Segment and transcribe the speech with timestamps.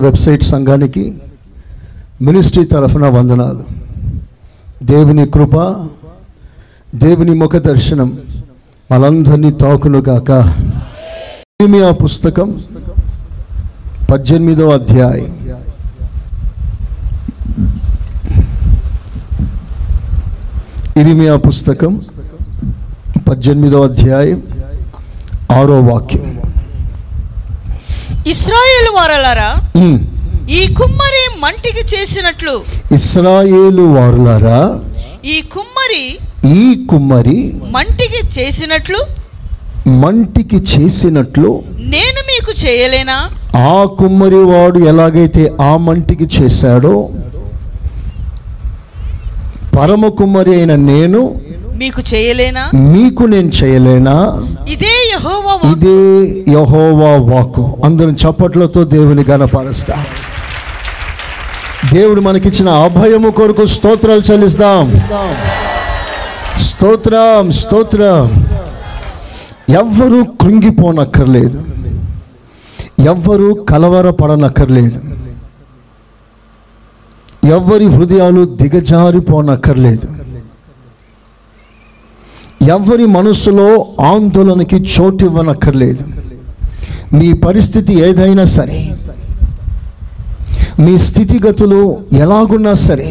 [0.00, 1.18] Website సంఘానికి
[2.22, 3.64] ministry తరఫున వందనాలు.
[4.82, 5.86] దేవుని కృప
[6.94, 8.18] దేవుని ముఖ దర్శనం
[8.92, 11.90] మనందరినీ తాకునుగాక గాక.
[11.90, 12.60] పుస్తకం?
[14.10, 15.36] పద్దెనిమిదవ అధ్యాయం.
[20.96, 22.00] ఇరిమియా పుస్తకం
[23.28, 24.42] పద్దెనిమిదవ అధ్యాయం
[25.52, 26.49] ఆరో వాక్యం.
[28.30, 29.50] ఇస్రాయేలు వారలారా.
[30.58, 32.54] ఈ కుమ్మరి మంటికి చేసినట్లు.
[32.96, 34.60] ఇస్రాయేలు వారులారా
[35.34, 36.04] ఈ కుమ్మరి
[36.58, 37.38] ఈ కుమ్మరి
[37.76, 39.00] మంటికి చేసినట్లు.
[40.02, 41.50] మంటికి చేసినట్లు
[41.94, 43.18] నేను మీకు చేయలేనా?
[43.70, 46.94] ఆ కుమ్మరి వాడు ఎలాగైతే ఆ మంటికి చేశాడో
[49.76, 51.20] పరమ కుమ్మరి అయిన నేను
[51.80, 52.70] మీకు చేయలేనా?
[52.74, 54.46] మీకు నేను చేయలేనా?
[54.68, 55.70] ఇదే యెహోవా.
[55.70, 57.76] ఇదే యహోవా వాక్కు.
[57.84, 60.04] అందరం చప్పట్లతో దేవుని గనపరుస్తా
[61.92, 65.00] దేవుడు మనకిచ్చిన అభయము కొరకు స్తోత్రాలు చెల్లిస్తాం.
[66.56, 68.46] స్తోత్రం స్తోత్రం.
[69.68, 71.64] ఎవ్వరూ కృంగిపోనక్కర్లేదు.
[73.08, 75.00] ఎవ్వరూ కలవరపడనక్కర్లేదు.
[77.46, 80.19] ఎవ్వరి హృదయాలు దిగజారిపోనక్కర్లేదు.
[82.68, 83.68] ఎవరి మనసులో
[84.12, 86.04] ఆందోళనకి చోటు ఇవ్వనక్కర్లేదు.
[87.18, 88.80] మీ పరిస్థితి ఏదైనా సరే
[90.84, 91.80] మీ స్థితిగతులు
[92.24, 93.10] ఎలాగున్నా సరే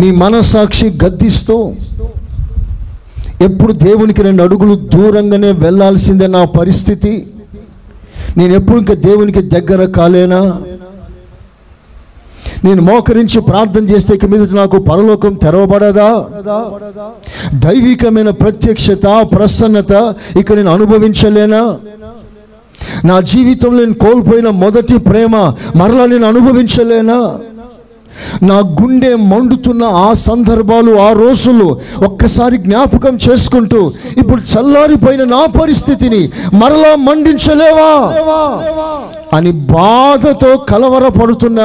[0.00, 1.56] మీ మనసాక్షి గద్దిస్తూ
[3.46, 7.26] ఎప్పుడు దేవునికి రెండు అడుగులు దూరంగానే వెళ్ళాల్సిందే నా పరిస్థితి.
[8.36, 10.40] నేను ఎప్పుడు ఇంకా దేవునికి దగ్గర కాలేనా?
[12.64, 16.08] నేను మోకరించి ప్రార్థన చేస్తే ఇక మీద నాకు పరలోకం తెరవబడదా?
[17.64, 19.92] దైవికమైన ప్రత్యక్షత ప్రసన్నత
[20.36, 21.62] ఇక నేను అనుభవించలేనా?
[23.04, 25.34] నా జీవితంలో నేను కోల్పోయిన మొదటి ప్రేమ
[25.76, 27.18] మరలా నేను అనుభవించలేనా?
[28.42, 31.66] నా గుండె మండుతున్న ఆ సందర్భాలు ఆ రోజులు
[32.08, 33.80] ఒక్కసారి జ్ఞాపకం చేసుకుంటూ
[34.18, 36.22] ఇప్పుడు చల్లారిపోయిన నా పరిస్థితిని
[36.60, 37.92] మరలా మండించలేవా?
[39.34, 41.60] అని బాధతో కలవరపడుతున్న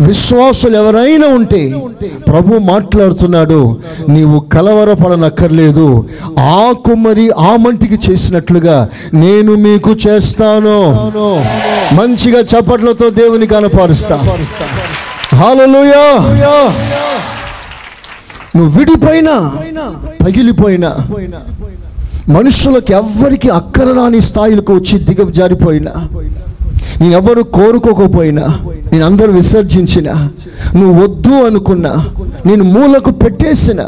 [0.00, 1.62] విశ్వాసులు ఎవరైనా ఉంటే
[2.28, 3.60] ప్రభు మాట్లాడుతున్నాడు
[4.08, 5.86] నీవు కలవరపడనక్కర్లేదు.
[6.38, 8.76] ఆ కుమ్మరి ఆ మంటికి చేసినట్లుగా
[9.14, 10.76] నేను మీకు చేస్తాను.
[11.94, 14.16] మంచిగా చప్పట్లతో దేవుని కనపరుస్తా.
[15.36, 16.04] హాలలోయా.
[18.56, 19.34] నువ్వు విడిపోయినా
[20.22, 20.90] పగిలిపోయినా
[22.28, 25.92] మనుషులకు ఎవ్వరికి అక్కరరాని స్థాయిలకు వచ్చి దిగజారిపోయినా
[27.00, 28.58] నేను ఎవరు కోరుకోకపోయినా
[28.92, 30.10] నేను అందరూ విసర్జించిన
[30.76, 32.06] నువ్వు వద్దు అనుకున్నా
[32.46, 33.80] నేను మూలకు పెట్టేసిన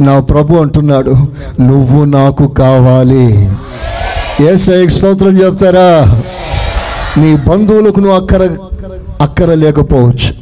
[0.00, 1.16] నా ప్రభు అంటున్నాడు
[1.60, 3.50] నువ్వు నాకు కావాలి.
[4.44, 6.22] ఏసై స్తోత్రం చెప్తారా?
[7.20, 8.56] నీ బంధువులకు నువ్వు అక్కర
[9.20, 10.32] అక్కర లేకపోవచ్చు.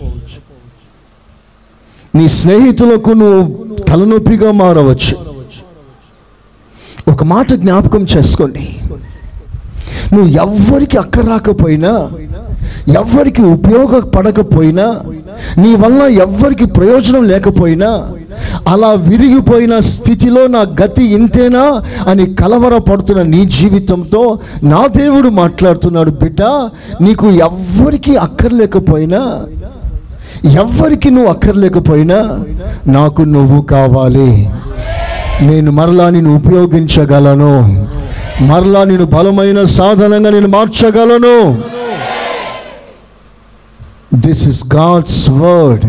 [2.15, 5.17] నీ స్నేహితులకు నువ్వు తలనొప్పిగా మారవచ్చు.
[7.09, 8.77] ఒక మాట జ్ఞాపకం చేసుకోండి.
[10.13, 11.93] నువ్వు ఎవ్వరికి అక్కరాకపోయినా
[13.01, 14.87] ఎవ్వరికి ఉపయోగపడకపోయినా
[15.59, 17.91] నీ వల్ల ఎవ్వరికి ప్రయోజనం లేకపోయినా
[18.69, 26.43] అలా విరిగిపోయిన స్థితిలో నా గతి ఇంతేనా అని కలవరపడుతున్న నీ జీవితంతో నా దేవుడు మాట్లాడుతున్నాడు బిడ్డ
[27.01, 29.23] నీకు ఎవ్వరికి అక్కర్లేకపోయినా
[30.61, 32.45] ఎవ్వరికి నువ్వు అక్కర్లేకపోయినా
[32.87, 34.49] నాకు నువ్వు కావాలి.
[35.41, 37.53] నేను మరలా నేను ఉపయోగించగలను.
[38.41, 41.63] మరలా నేను బలమైన సాధనంగా నేను మార్చగలను.
[44.15, 45.85] దిస్ ఇస్ గాడ్స్ వర్డ్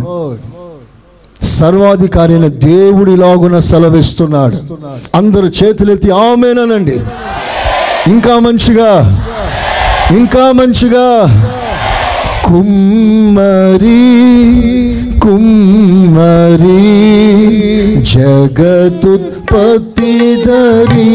[1.44, 4.58] సర్వాధికారి అయిన దేవుడు ఇలాగున సెలవిస్తున్నాడు.
[5.16, 7.00] అందరు చేతులెత్తి ఆమెనండి
[8.08, 9.22] ఇంకా మంచిగా
[10.12, 11.08] ఇంకా మంచిగా.
[12.46, 14.04] కుమ్మరి
[15.24, 16.82] కుమ్మరి
[18.14, 20.14] జగతుత్పత్తి
[20.46, 21.14] దరి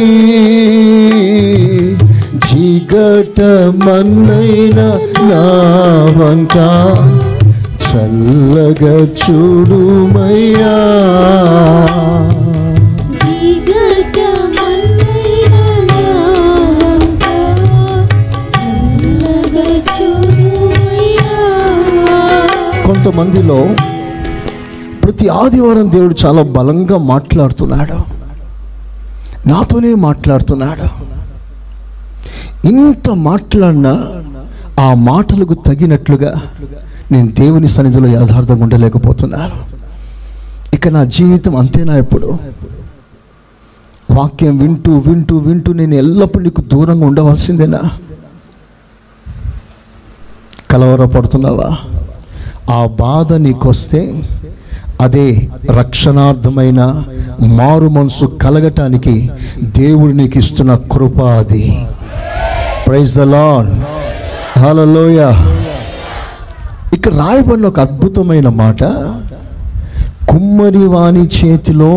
[2.46, 3.38] జిగట
[3.84, 4.78] మన్నైన
[5.28, 6.56] నావంక
[7.84, 10.76] చల్లగా చూడుమయ్యా.
[23.08, 23.69] కొంతమందిలో
[25.05, 27.94] ప్రతి ఆదివారం దేవుడు చాలా బలంగా మాట్లాడుతున్నాడు.
[29.49, 30.82] నాతోనే మాట్లాడుతున్నాడు.
[32.66, 34.06] ఇంత మాట్లాడినా
[34.81, 36.43] ఆ మాటలకు తగినట్లుగా
[37.12, 39.64] నేను దేవుని సన్నిధిలో యథార్థంగా ఉండలేకపోతున్నాను.
[40.75, 42.38] ఇక నా జీవితం అంతేనా ఎప్పుడు?
[44.10, 47.81] వాక్యం వింటూ వింటూ వింటూ నేను ఎల్లప్పుడూ నీకు దూరంగా ఉండవలసిందేనా?
[50.70, 51.97] కలవరపడుతున్నావా?
[52.69, 54.23] ఆ బాధ నీకొస్తే
[55.00, 57.05] అదే రక్షణార్థమైన
[57.43, 59.31] మారు మనసు కలగటానికి
[59.62, 61.87] దేవుడు నీకు ఇస్తున్న కృప అది.
[62.87, 63.69] ప్రైజ్ ద లాడ్
[64.59, 65.20] హలోయ
[66.93, 68.85] ఇక్కడ రాయబడిన ఒక అద్భుతమైన మాట
[70.29, 71.93] కుమ్మరి వాణి చేతిలో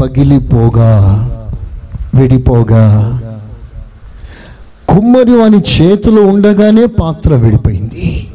[0.00, 0.90] పగిలిపోగా
[2.14, 3.20] విడిపోగా.
[4.88, 8.28] కుమ్మరి వాని చేతిలో ఉండగానే పాత్ర విడిపోయింది.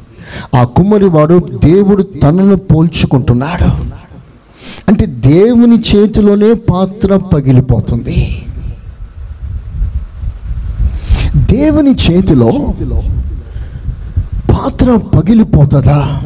[0.55, 3.69] ఆ కుమ్మరివాడు దేవుడు తనను పోల్చుకుంటున్నాడు.
[4.89, 8.45] అంటే దేవుని చేతిలోనే పాత్ర పగిలిపోతుంది.
[11.35, 12.51] దేవుని చేతిలో
[14.51, 16.19] పాత్ర పగిలిపోతుందా?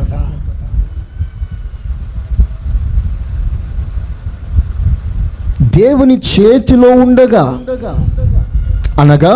[5.61, 7.43] దేవుని చేతిలో ఉండగా
[8.99, 9.33] అనగా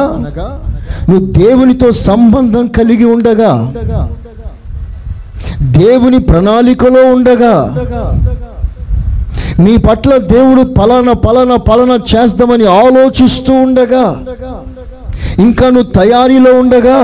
[1.09, 3.51] నువ్వు దేవునితో సంబంధం కలిగి ఉండగా
[5.77, 7.55] దేవుని ప్రణాళికలో ఉండగా
[9.59, 14.05] నీ పట్ల దేవుడు పలాన పలాన పలాన చేస్తామని ఆలోచిస్తూ ఉండగా
[15.37, 16.99] ఇంకా నువ్వు తయారీలో ఉండగా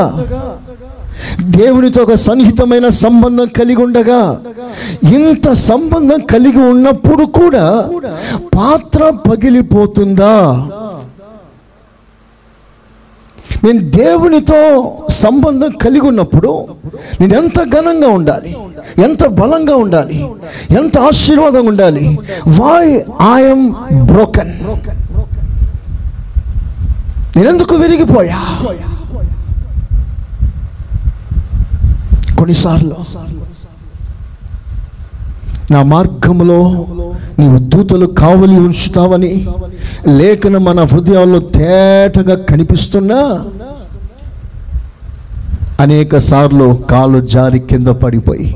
[1.56, 4.20] దేవునితో ఒక సన్నిహితమైన సంబంధం కలిగి ఉండగా
[5.16, 7.66] ఇంత సంబంధం కలిగి ఉన్నప్పుడు కూడా
[8.56, 10.36] పాత్ర పగిలిపోతుందా?
[13.66, 14.60] నేను దేవునితో
[15.10, 16.52] సంబంధం కలిగి ఉన్నప్పుడు
[17.22, 18.52] నేను ఎంత ఘనంగా ఉండాలి?
[19.04, 20.18] ఎంత బలంగా ఉండాలి?
[20.78, 22.06] ఎంత ఆశీర్వాదం ఉండాలి?
[22.60, 22.86] వై
[23.38, 23.66] ఐఎమ్
[24.12, 24.54] బ్రోకన్
[27.36, 28.40] నేనెందుకు విరిగిపోయా?
[32.40, 32.98] కొన్నిసార్లు
[35.72, 36.86] నా మార్గంలో
[37.40, 39.48] నీవు దూతలు కావలి ఉంచుతావని
[40.08, 43.46] లేఖన మన హృదయాల్లో తేటగా కనిపిస్తున్నా.
[45.80, 48.56] అనేక సార్లు కాలు జారి కింద పడిపోయి.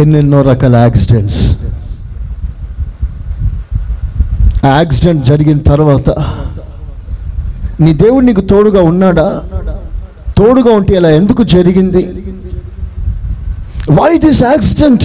[0.00, 1.58] ఎన్నెన్నో రకాల యాక్సిడెంట్స్.
[4.64, 6.10] యాక్సిడెంట్ జరిగిన తర్వాత
[7.80, 9.42] నీ దేవుడు నీకు తోడుగా ఉన్నాడా?
[10.38, 12.02] తోడుగా ఉంటే ఇలా ఎందుకు జరిగింది?
[13.90, 15.04] వై దిస్ యాక్సిడెంట్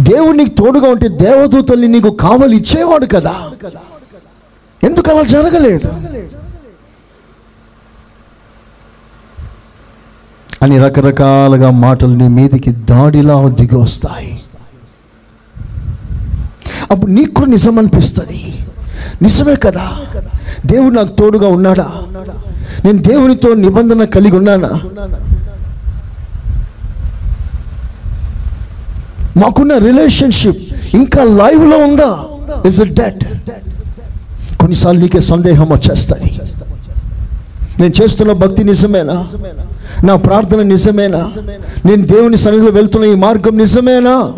[0.00, 3.50] దేవుడు నీకు తోడుగా ఉంటే దేవదూతల్ని నీకు కావలి ఇచ్చేవాడు కదా.
[4.84, 5.88] ఎందుకు అలా జరగలేదు?
[10.62, 14.40] అని రకరకాలుగా మాటలు నీ మీదికి దాడిలా దిగి వస్తాయి.
[16.90, 18.54] అప్పుడు నీకు కూడా నిజం అనిపిస్తుంది.
[19.22, 19.98] నిజమే కదా?
[20.66, 21.90] దేవుడు నాకు తోడుగా ఉన్నాడా?
[22.84, 24.70] నేను దేవునితో నిబంధన కలిగి ఉన్నానా?
[29.36, 30.56] మాకున్న రిలేషన్షిప్
[30.94, 32.24] ఇంకా లైవ్లో ఉందా?
[32.66, 33.24] ఇస్ ఇట్ డెట్
[34.58, 36.40] కొన్నిసార్లు నీకే సందేహం వచ్చేస్తుంది.
[37.80, 39.26] నేను చేస్తున్న భక్తి నిజమేనా?
[40.04, 41.30] నా ప్రార్థన నిజమేనా?
[41.86, 44.32] నేను దేవుని సన్నిధిలో వెళ్తున్న ఈ మార్గం నిజమేనా?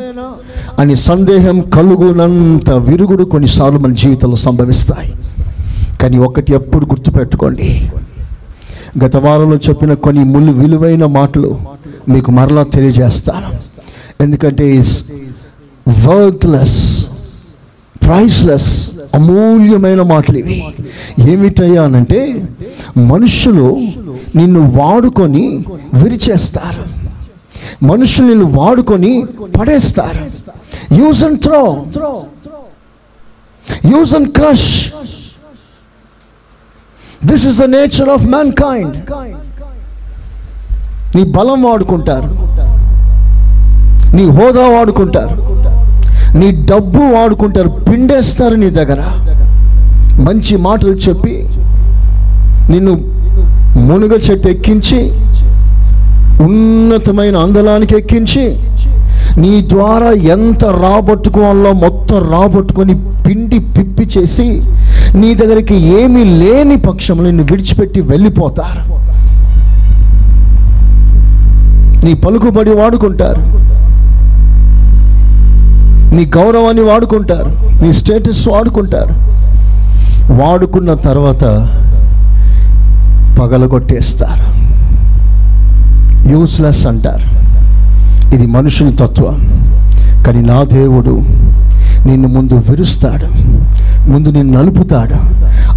[0.78, 5.12] అని సందేహం కలుగునంత విరుగుడు కొన్నిసార్లు మన జీవితంలో సంభవిస్తాయి.
[6.02, 7.90] కానీ ఒకటి ఎప్పుడు గుర్తుపెట్టుకోండి.
[9.04, 11.60] గత వారంలో చెప్పిన కొన్ని ముళ్ళు విలువైన మాటలు
[12.08, 13.50] మీకు మరలా తెలియజేస్తాను.
[14.22, 15.04] ఎందుకంటే ఈస్
[16.06, 17.06] వర్త్లెస్
[18.02, 20.64] ప్రైస్లెస్ అమూల్యమైన మాటలు ఇవి.
[21.30, 22.20] ఏమిటయ్యానంటే
[22.96, 23.68] మనుషులు
[24.36, 26.84] నిన్ను వాడుకొని విరిచేస్తారు.
[27.84, 29.26] మనుషులు నిన్ను వాడుకొని
[29.58, 30.22] పడేస్తారు.
[30.94, 31.62] Use and throw
[33.86, 34.70] use and crush
[37.26, 38.96] this is the nature of mankind
[41.16, 42.30] నీ బలం వాడుకుంటారు.
[44.16, 45.36] నీ హోదా వాడుకుంటారు.
[46.38, 47.68] నీ డబ్బు వాడుకుంటారు.
[47.68, 49.00] పిండేస్తారు నీ దగ్గర.
[50.20, 51.34] మంచి మాటలు చెప్పి
[52.70, 52.92] నిన్ను
[53.88, 55.00] మునుగ చెట్టు ఎక్కించి
[56.44, 58.44] ఉన్నతమైన అందలానికి ఎక్కించి
[59.38, 62.94] నీ ద్వారా ఎంత రాబట్టుకోవాలో మొత్తం రాబట్టుకొని
[63.26, 64.46] పిండి పిప్పి చేసి
[65.14, 69.06] నీ దగ్గరికి ఏమీ లేని పక్షంలో నిన్ను విడిచిపెట్టి వెళ్ళిపోతారు.
[72.06, 73.40] నీ పలుకుబడి వాడుకుంటారు.
[76.14, 77.84] నీ గౌరవాన్ని వాడుకుంటారు.
[77.84, 79.26] నీ స్టేటస్ వాడుకుంటారు.
[80.32, 81.44] వాడుకున్న తర్వాత
[83.40, 84.56] పగలగొట్టేస్తారు.
[86.28, 87.46] యూస్లెస్ అంటారు.
[88.34, 89.66] ఇది మనుషుని తత్వం.
[90.26, 91.20] కానీ నా దేవుడు
[92.08, 93.56] నిన్ను ముందు విరుస్తాడు.
[94.08, 95.16] ముందు నిన్ను నలుపుతాడు.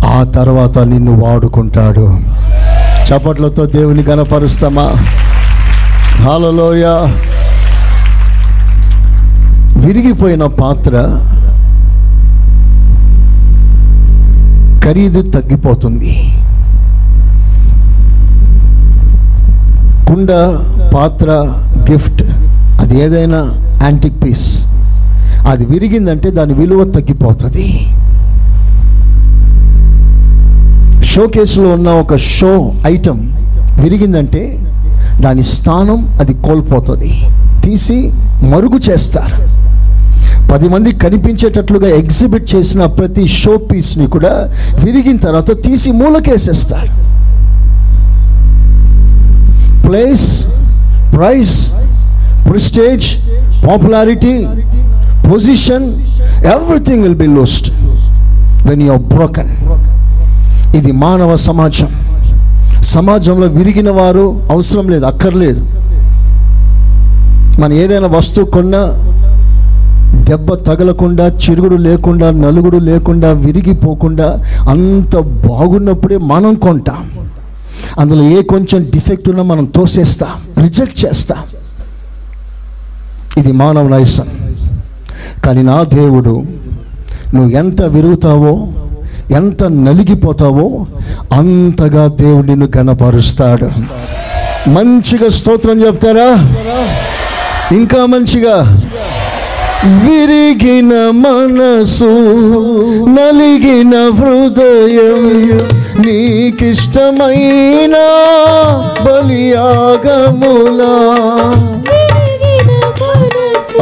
[0.06, 2.20] ఆ తర్వాత నిన్ను వాడుకుంటాడు.
[3.10, 4.94] చప్పట్లతో దేవుని గనపరుస్తామా?
[6.24, 6.86] హాలలోయ
[9.78, 10.92] విరిగిపోయిన పాత్ర
[14.84, 16.34] ఖరీదు తగ్గిపోతుంది.
[20.08, 20.32] కుండ
[20.94, 21.30] పాత్ర
[21.92, 22.24] గిఫ్ట్
[22.82, 23.52] అది ఏదైనా
[23.84, 24.66] యాంటిక్ పీస్.
[25.48, 27.88] అది విరిగిందంటే దాని విలువ తగ్గిపోతుంది.
[31.04, 33.32] షో కేసులో ఉన్న ఒక షో ఐటమ్
[33.82, 34.60] విరిగిందంటే
[35.22, 37.12] దాని స్థానం అది కోల్పోతుంది.
[37.64, 38.12] తీసి
[38.44, 39.60] మరుగు చేస్తారు.
[40.52, 44.54] పది మంది కనిపించేటట్లుగా ఎగ్జిబిట్ చేసిన ప్రతి షో పీస్ని కూడా
[44.86, 46.94] విరిగిన తర్వాత తీసి మూలకేసేస్తారు.
[49.88, 50.46] Place
[51.16, 51.72] price
[52.50, 53.08] prestige
[53.68, 54.48] popularity
[55.32, 55.94] position
[56.46, 57.72] everything will be lost
[58.68, 59.52] when your broken.
[60.76, 61.88] ఇది మానవ సమాజం.
[62.84, 65.62] సమాజంలో విరిగిన వారు అవసరం లేదు అక్కర్లేదు.
[67.62, 68.82] మనం ఏదైనా వస్తువు కొన్నా
[70.24, 77.10] దెబ్బ తగలకుండా చిరుగుడు లేకుండా నలుగుడు లేకుండా విరిగిపోకుండా అంత బాగున్నప్పుడే మనం కొంటాం.
[78.00, 81.38] అందులో ఏ కొంచెం డిఫెక్ట్ ఉన్నా మనం తోసేస్తాం రిజెక్ట్ చేస్తాం.
[83.38, 84.28] ఇది మానవ నైసం
[85.46, 86.44] కానీ నా దేవుడు
[87.34, 88.68] నువ్వు ఎంత విరుగుతావో
[89.32, 90.86] ఎంత నలిగిపోతావో
[91.34, 93.70] అంతగా దేవుడు నిన్ను కనపరుస్తాడు
[94.70, 96.30] మంచిగా స్తోత్రం చెప్తారా?
[97.72, 98.78] ఇంకా మంచిగా?
[99.86, 102.10] విరిగిన మనసు
[103.10, 105.22] నలిగిన హృదయం
[106.06, 107.96] నీకిష్టమైన
[109.06, 110.94] బలియాగములా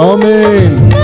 [0.01, 0.96] ఆమేన్.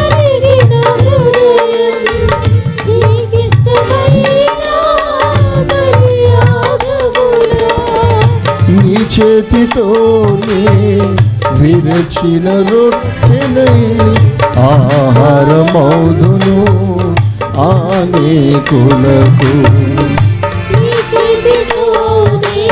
[9.14, 10.62] చేతితోనే
[11.60, 13.82] విరచిన రొట్టెనై
[14.68, 16.58] ఆహారమౌదును
[17.68, 19.52] అనేకులకు
[20.72, 22.66] నీ చేతితోనే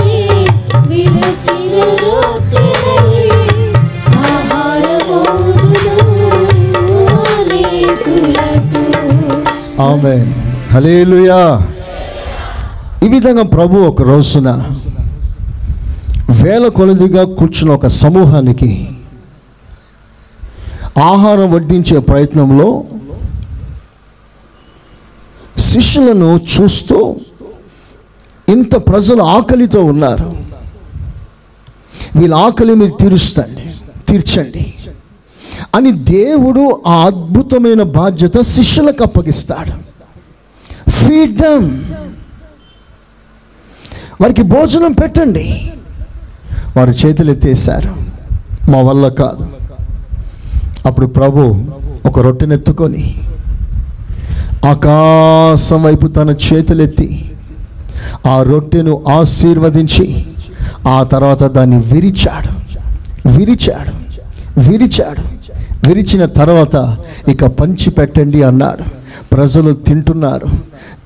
[0.90, 3.12] విరచిన రొట్టెనై
[4.24, 5.98] ఆహారమౌదును
[7.34, 8.84] అనేకులకు.
[9.90, 10.16] ఆమె
[10.74, 11.42] హలేలుయా
[13.04, 14.50] ఈ విధంగా ప్రభు ఒక రోజున
[16.44, 18.90] వేల కొలదిగా కూర్చున్న ఒక సమూహానికి
[21.02, 22.84] ఆహారం వడ్డించే ప్రయత్నంలో
[25.58, 27.16] శిష్యులను చూస్తూ
[28.50, 30.38] ఇంత ప్రజలు ఆకలితో ఉన్నారు.
[32.20, 33.66] వీళ్ళ ఆకలి మీరు తీరుస్తండి
[34.08, 34.74] తీర్చండి
[35.76, 39.74] అని దేవుడు ఆ అద్భుతమైన బాధ్యత శిష్యులకు అప్పగిస్తాడు.
[40.90, 41.84] ఫ్రీడమ్
[44.22, 45.71] వారికి భోజనం పెట్టండి.
[46.78, 47.94] వారు చేతులు ఎత్తేసారు
[48.72, 49.48] మా వల్ల కాదు.
[50.86, 51.56] అప్పుడు ప్రభు
[52.06, 53.16] ఒక రొట్టెనెత్తుకొని
[54.66, 57.32] ఆకాశం వైపు తన చేతులెత్తి
[58.28, 60.26] ఆ రొట్టెను ఆశీర్వదించి
[60.88, 62.62] ఆ తర్వాత దాన్ని విరిచాడు.
[63.38, 63.92] విరిచాడు.
[64.60, 65.22] విరిచాడు.
[65.88, 66.98] విరిచిన తర్వాత
[67.30, 68.84] ఇక పంచి పెట్టండి అన్నాడు.
[69.34, 70.48] ప్రజలు తింటున్నారు.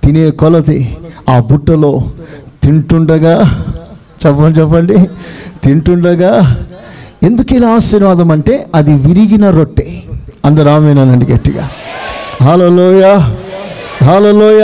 [0.03, 0.97] తినే కొలది
[1.29, 2.03] ఆ బుట్టలో
[2.63, 3.65] తింటుండగా
[4.25, 4.97] చెప్పండి చెప్పండి
[5.63, 6.31] తింటుండగా
[7.27, 9.87] ఎందుకు ఇలా ఆశీర్వాదం అంటే అది విరిగిన రొట్టె.
[10.45, 11.63] అందరు ఆమెనండి గట్టిగా.
[12.45, 13.03] హాలలోయ
[14.07, 14.63] హాలలోయ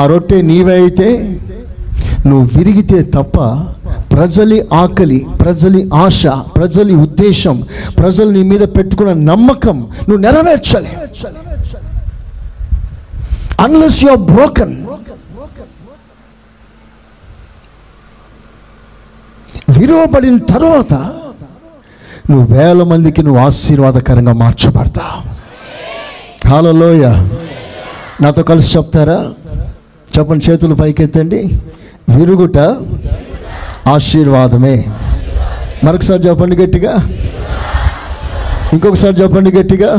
[0.00, 1.08] ఆ రొట్టె నీవే అయితే
[2.26, 3.36] నువ్వు విరిగితే తప్ప
[4.12, 6.22] ప్రజలి ఆకలి ప్రజలి ఆశ
[6.56, 7.56] ప్రజలి ఉద్దేశం
[7.98, 9.76] ప్రజలు నీ మీద పెట్టుకున్న నమ్మకం
[10.08, 10.92] నువ్వు నెరవేర్చలే.
[13.64, 14.74] అన్లెస్ యు ఆర్ బ్రోకన్
[19.78, 20.94] విలువబడిన తర్వాత
[22.30, 25.32] నువ్వు వేల మందికి నువ్వు ఆశీర్వాదకరంగా మార్చబడతావు.
[26.48, 27.06] హాలలోయ
[28.22, 29.26] నాతో కలిసి చెప్తారా?
[30.18, 31.60] చెప్పండి చేతులు పైకెత్తండి.
[32.16, 32.58] విరుగుట
[33.88, 34.84] ఆశీర్వాదమే.
[35.84, 36.94] మరొకసారి చెప్పండి గట్టిగా.
[38.72, 39.94] ఇంకొకసారి చెప్పండి గట్టిగా.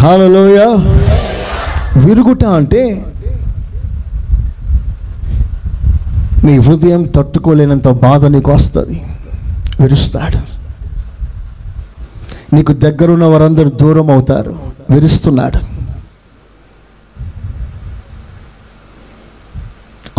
[0.00, 0.58] హాలలోయ
[2.06, 3.04] విరుగుట అంటే
[6.44, 9.04] నీ హృదయం తట్టుకోలేనంత బాధ నీకు వస్తుంది.
[9.80, 10.58] విరుస్తాడు.
[12.54, 14.58] నీకు దగ్గరున్న వారందరూ దూరం అవుతారు.
[14.90, 15.78] విరుస్తున్నాడు.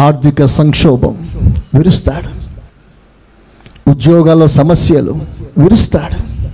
[0.01, 1.29] ఆర్థిక సంక్షోభం
[1.77, 2.39] విరుస్తాడు.
[3.89, 5.11] ఉద్యోగాల్లో సమస్యలు
[5.57, 6.49] విరుస్తాడు.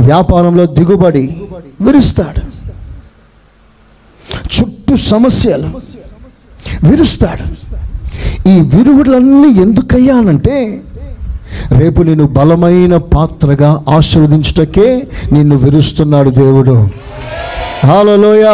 [0.00, 1.42] వ్యాపారంలో దిగుబడి
[1.80, 2.48] విరుస్తాడు.
[4.58, 5.80] చుట్టూ సమస్యలు
[6.90, 7.57] విరుస్తాడు.
[8.48, 10.58] ఈ విరుగుడులన్నీ ఎందుకయ్యానంటే
[11.78, 14.88] రేపు నేను బలమైన పాత్రగా ఆశీర్వదించుటకే
[15.32, 16.76] నిన్ను విరుస్తున్నాడు దేవుడు.
[17.86, 18.46] హాలలోయ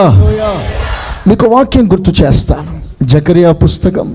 [1.29, 2.73] మీకు వాక్యం గుర్తు చేస్తాను.
[3.05, 4.09] జకరియా పుస్తకం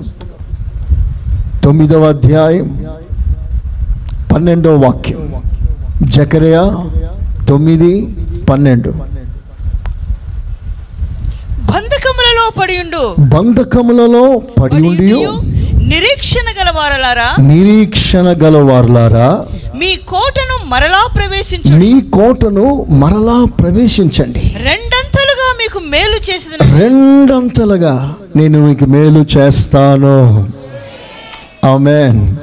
[1.63, 2.67] తొమ్మిదవ అధ్యాయం
[4.31, 5.21] పన్నెండవ వాక్యం.
[6.15, 6.63] జకరియా
[7.49, 7.93] తొమ్మిది
[8.49, 8.91] పన్నెండు.
[11.71, 13.01] బంధకములలో పడియుండు
[13.35, 14.23] బంధకములలో
[14.59, 15.31] పడి ఉండి పడియుండియు
[15.89, 17.43] నిరీక్షణ గలవారలారా?
[17.43, 19.45] నిరీక్షణ గలవారులారా?
[19.75, 24.39] మీ కోటను మరలా ప్రవేశించు మీ కోటను మరలా ప్రవేశించండి.
[24.39, 30.47] రెండంతలుగా మీకు మేలు చేసిన రెండంతలుగా నేను మీకు మేలు చేస్తాను.
[31.65, 32.35] ఆమెన్.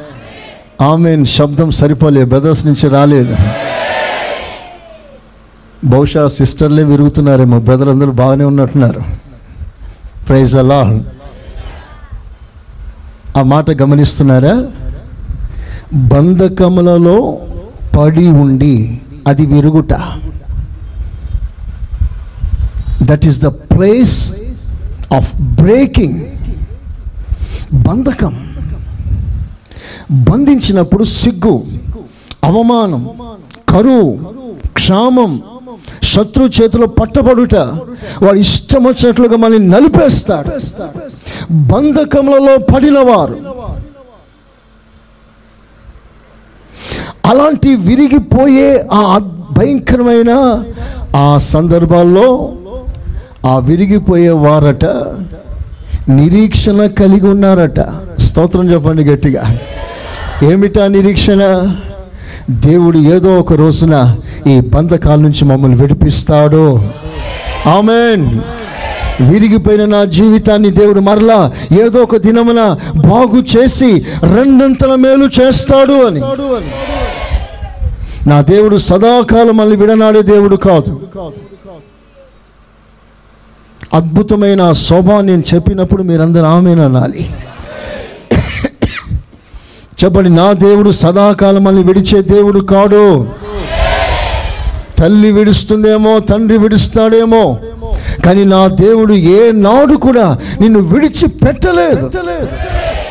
[0.83, 1.27] ఆమెన్.
[1.27, 3.37] శబ్దం సరిపోలే బ్రదర్స్ నుంచి రాలేదు.
[5.85, 7.61] బహుశా సిస్టర్లే విరుగుతున్నారేమో.
[7.61, 9.03] బ్రదర్ అందరూ బాగానే ఉన్నట్టున్నారు.
[10.29, 11.01] ప్రైజ్ అలా
[13.37, 14.55] ఆ మాట గమనిస్తున్నారా?
[15.95, 17.39] బంధకములలో
[17.97, 19.95] పడి ఉండి అది విరుగుట.
[23.03, 24.17] That is the place
[25.15, 26.21] of breaking
[27.89, 28.35] బంధకం.
[30.31, 31.55] బంధించినప్పుడు సిగ్గు
[32.45, 33.03] అవమానం
[33.69, 34.11] కరువు
[34.79, 35.33] క్షామం
[36.03, 37.55] శత్రు చేతిలో పట్టబడుట
[38.23, 40.51] వాడు ఇష్టం వచ్చినట్లుగా మనల్ని నలిపేస్తాడు.
[41.53, 43.39] బంధకములలో పడినవారు.
[47.27, 49.19] అలాంటి విరిగిపోయే ఆ
[49.59, 50.33] భయంకరమైన
[51.17, 52.53] ఆ సందర్భాల్లో
[53.47, 54.85] ఆ విరిగిపోయే వారట
[56.09, 57.81] నిరీక్షణ కలిగి ఉన్నారట.
[58.21, 59.59] స్తోత్రం చెప్పండి గట్టిగా.
[60.43, 61.43] ఏమిటా నిరీక్షణ?
[62.51, 66.77] దేవుడు ఏదో ఒక రోజున ఈ బంధకాల నుంచి మమ్మల్ని విడిపిస్తాడు.
[67.67, 68.41] ఆమెన్.
[69.33, 72.77] విరిగిపోయిన నా జీవితాన్ని దేవుడు మరలా ఏదో ఒక దినమున
[73.09, 76.21] బాగు చేసి రెండంతల మేలు చేస్తాడు అని.
[78.29, 81.01] నా దేవుడు సదాకాలం మళ్ళీ విడనాడే దేవుడు కాదు.
[83.95, 87.31] అద్భుతమైన శోభ నేను చెప్పినప్పుడు మీరందరూ ఆమెననాలి
[90.05, 93.27] చెప్పండి నా దేవుడు సదాకాలం మళ్ళీ విడిచే దేవుడు కాడు.
[94.99, 97.59] తల్లి విడుస్తుందేమో తండ్రి విడుస్తాడేమో
[98.25, 102.11] కానీ నా దేవుడు ఏ నాడు కూడా నిన్ను విడిచిపెట్టలేదు.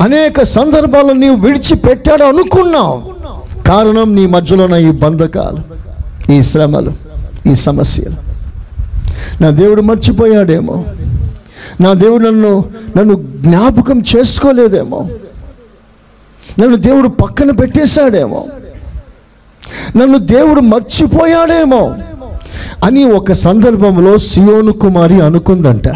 [0.02, 3.02] అనేక సందర్భాల్లో నీవు విడిచిపెట్టాడు అనుకున్నావు.
[3.62, 5.76] కారణం నీ మధ్యలో ఈ బంధకాలు
[6.32, 6.92] ఈ శ్రమలు
[7.46, 8.16] ఈ సమస్యలు.
[9.42, 10.84] నా దేవుడు మర్చిపోయాడేమో.
[11.80, 12.64] నా దేవుడు నన్ను
[12.96, 15.08] నన్ను జ్ఞాపకం చేసుకోలేదేమో.
[16.58, 18.44] నన్ను దేవుడు పక్కన పెట్టేశాడేమో.
[19.96, 21.94] నన్ను దేవుడు మర్చిపోయాడేమో
[22.84, 25.88] అని ఒక సందర్భంలో సియోను కుమారి అనుకుందంట.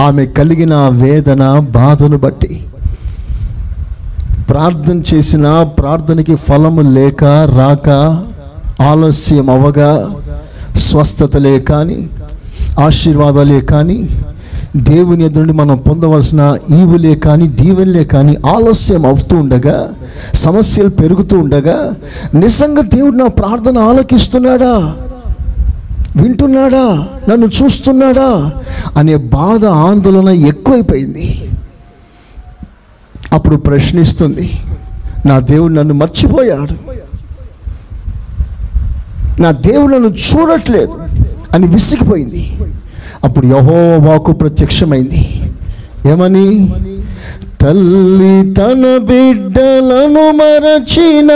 [0.00, 2.66] ఆమె కలిగిన వేదన బాధను బట్టి.
[4.50, 7.24] ప్రార్థన చేసిన ప్రార్థనకి ఫలము లేక
[7.58, 7.88] రాక
[8.82, 10.10] ఆలస్యం అవగా
[10.76, 12.08] స్వస్థతలే కానీ
[12.80, 14.08] ఆశీర్వాదాలే కానీ
[14.76, 19.90] దేవుని ఎదురుండి మనం పొందవలసిన ఈవులే కానీ దీవెనలే కానీ ఆలస్యం అవుతూ ఉండగా
[20.34, 21.94] సమస్యలు పెరుగుతూ ఉండగా
[22.34, 24.96] నిజంగా దేవుడు నా ప్రార్థన ఆలకిస్తున్నాడా?
[26.22, 27.08] వింటున్నాడా?
[27.28, 28.52] నన్ను చూస్తున్నాడా?
[28.96, 31.50] అనే బాధ ఆందోళన ఎక్కువైపోయింది.
[33.32, 34.52] అప్పుడు ప్రశ్నిస్తుంది
[35.26, 36.92] నా దేవుడు నన్ను మర్చిపోయాడు.
[39.42, 40.92] నా దేవుడు నన్ను చూడట్లేదు
[41.52, 42.56] అని విసిగిపోయింది.
[43.24, 45.42] అప్పుడు యహోవాకు ప్రత్యక్షమైంది.
[46.06, 46.70] ఏమని?
[47.60, 51.32] తల్లి తన బిడ్డలను మరచిన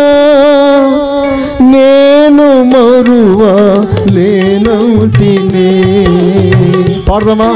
[1.62, 3.52] నేను మరువా
[4.12, 5.70] లేనవుతినే
[7.08, 7.50] పాడదామా?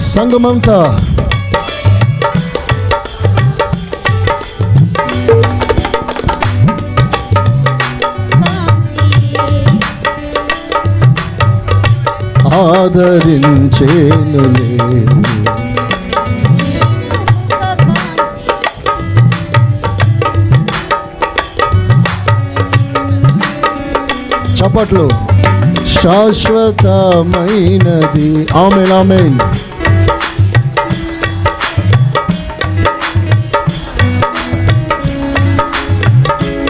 [0.00, 0.98] సంగమంతా
[12.54, 14.70] ఆదరించేనులే
[24.58, 25.10] చప్పట్లు.
[25.88, 28.54] శాశ్వతమైనది.
[28.54, 29.38] Amen amen.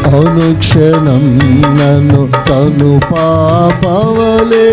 [0.06, 1.24] అనుక్షణం
[1.76, 4.68] నన్ను తను పాపవలే.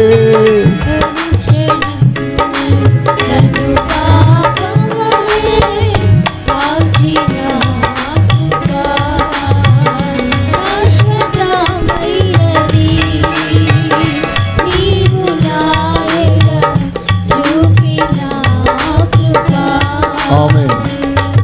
[20.33, 20.63] ఆమె.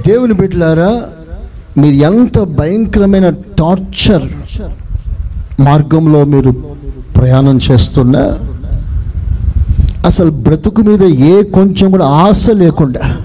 [0.07, 0.91] దేవుని బిడ్డలారా
[1.77, 4.27] మీరు ఎంత భయంకరమైన టార్చర్
[5.61, 6.51] మార్గంలో మీరు
[7.17, 8.23] ప్రయాణం చేస్తున్నా
[10.05, 13.17] అసలు బ్రతుకు మీద ఏ కొంచెం కూడా ఆశ లేకుండా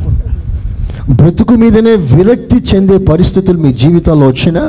[1.11, 4.63] బ్రతుకు మీదనే విరక్తి చెందే పరిస్థితులు మీ జీవితాల్లో వచ్చినా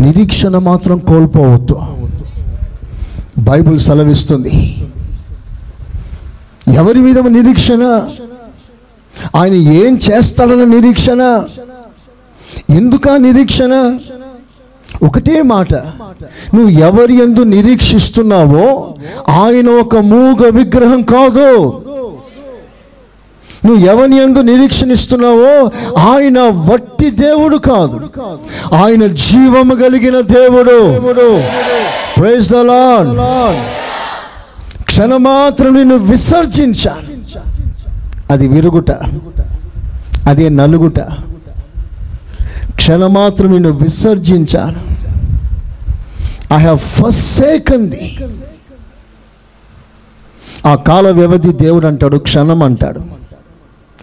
[0.00, 1.76] నిరీక్షణ మాత్రం కోల్పోవద్దు.
[3.38, 4.76] బైబుల్ సెలవిస్తుంది.
[6.68, 7.82] ఎవరి మీద నిరీక్షణ?
[9.36, 11.22] ఆయన ఏం చేస్తాడన్న నిరీక్షణ?
[12.70, 13.98] ఎందుకా నిరీక్షణ?
[15.02, 15.74] ఒకటే మాట.
[16.54, 18.94] నువ్వు ఎవరి ఎందు నిరీక్షిస్తున్నావో
[19.28, 21.82] ఆయన ఒక మూగ విగ్రహం కాదు.
[23.66, 28.00] నువ్వు ఎవరి ఎందు నిరీక్షణిస్తున్నావో ఆయన వట్టి దేవుడు కాదు.
[28.74, 31.02] ఆయన జీవము కలిగిన దేవుడు.
[32.20, 32.54] ప్రైజ్
[34.84, 36.96] క్షణమాత్రం నిన్ను విసర్జించా
[38.30, 38.90] అది విరుగుట.
[40.28, 40.98] అదే నలుగుట.
[42.80, 44.80] క్షణమాత్రం నిన్ను విసర్జించాను.
[46.54, 48.18] ఐ హ్యావ్ ఫస్ట్ సేకంది
[50.66, 53.00] ఆ కాల వ్యవధి దేవుడు అంటాడు క్షణం అంటాడు.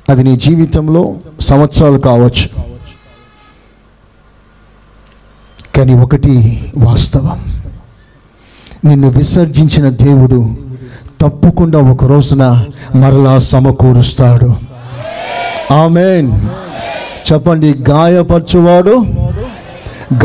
[0.10, 2.50] అది నీ జీవితంలో సంవత్సరాలు కావచ్చు.
[5.76, 7.46] కానీ ఒకటి వాస్తవం.
[8.86, 10.56] నిన్ను విసర్జించిన దేవుడు
[11.22, 14.56] తప్పకుండా ఒక రోజున మరలా సమకూరుస్తాడు.
[15.74, 16.50] ఆమెన్.
[17.32, 18.96] చెప్పండి గాయపరచువాడు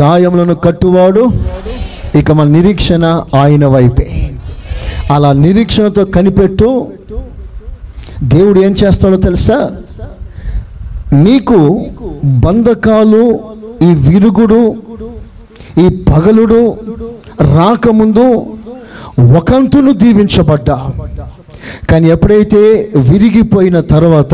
[0.01, 1.23] గాయములను కట్టువాడు
[2.17, 4.07] ఇక మన నిరీక్షణ ఆయన వైపే.
[5.11, 6.87] అలా నిరీక్షణతో కనిపెట్టు
[8.23, 9.71] దేవుడు ఏం చేస్తాడో తెలుసా?
[11.13, 11.85] నీకు
[12.25, 13.39] బంధకాలు
[13.81, 14.61] ఈ విరుగుడు
[15.77, 16.61] ఈ పగలుడు
[17.57, 18.25] రాకముందు
[19.37, 20.77] ఒకంతును దీవించబడ్డా.
[21.89, 22.57] కానీ ఎప్పుడైతే
[22.95, 24.33] విరిగిపోయిన తర్వాత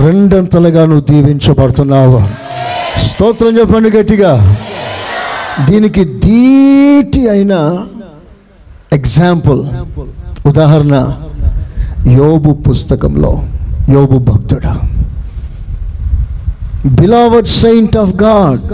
[0.00, 2.22] రెండంతలుగా నువ్వు దీవించబడుతున్నావు.
[2.98, 4.56] స్తోత్రం చెప్పండి గట్టిగా.
[5.70, 7.78] దీనికి ధీటి అయిన
[8.92, 9.62] ఎగ్జాంపుల్.
[10.48, 11.12] ఉదాహరణ
[12.08, 13.42] యోబు పుస్తకంలో.
[13.90, 14.80] యోబు భక్తుడా.
[16.86, 18.72] బిలావడ్ సెయింట్ ఆఫ్ గాడ్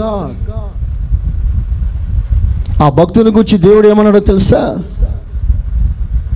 [2.83, 4.77] ఆ భక్తుని గురించి దేవుడు ఏమన్నాడో తెలుసా?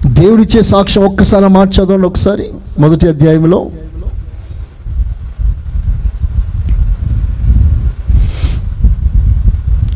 [0.07, 3.69] దేవుడిచ్చే సాక్ష్యం ఒక్కసారి మార్చదండి ఒకసారి మొదటి అధ్యాయంలో.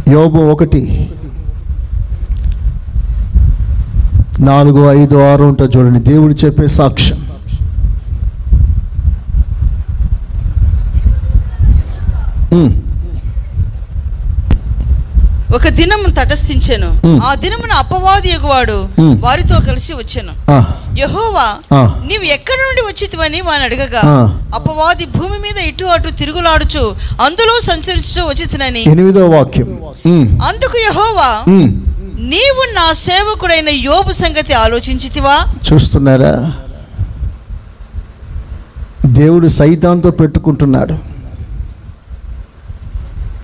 [0.10, 1.10] యోబు ఒకటి
[4.40, 6.00] నాలుగు ఐదు ఆరు ఉంటుంది చూడండి.
[6.00, 7.18] దేవుడు చెప్పే సాక్ష్యం.
[12.54, 12.89] Mm.
[15.56, 16.90] ఒక దినం తటస్థించెను.
[17.26, 18.76] ఆ దినమున అపవాది ఎగువాడు.
[19.26, 20.34] వారితో కలిసి వచ్చెను
[21.00, 21.48] యహోవా.
[22.10, 24.04] నీవు ఎక్కడి నుండి వచ్చితివని వాని అడగగా.
[24.56, 26.84] అపవాది భూమి మీద ఇటు అటు తిరుగులాడుచు
[27.26, 29.70] అందులో సంచరించుచు వచ్చితినని ఎనిమిదో వాక్యం
[30.50, 31.30] అందుకు యహోవా.
[32.32, 35.36] నీవు నా సేవకుడైన యోబు సంగతి ఆలోచించితివా
[35.68, 36.34] చూస్తున్నారా
[39.20, 40.96] దేవుడు సైతాంతో పెట్టుకుంటున్నాడు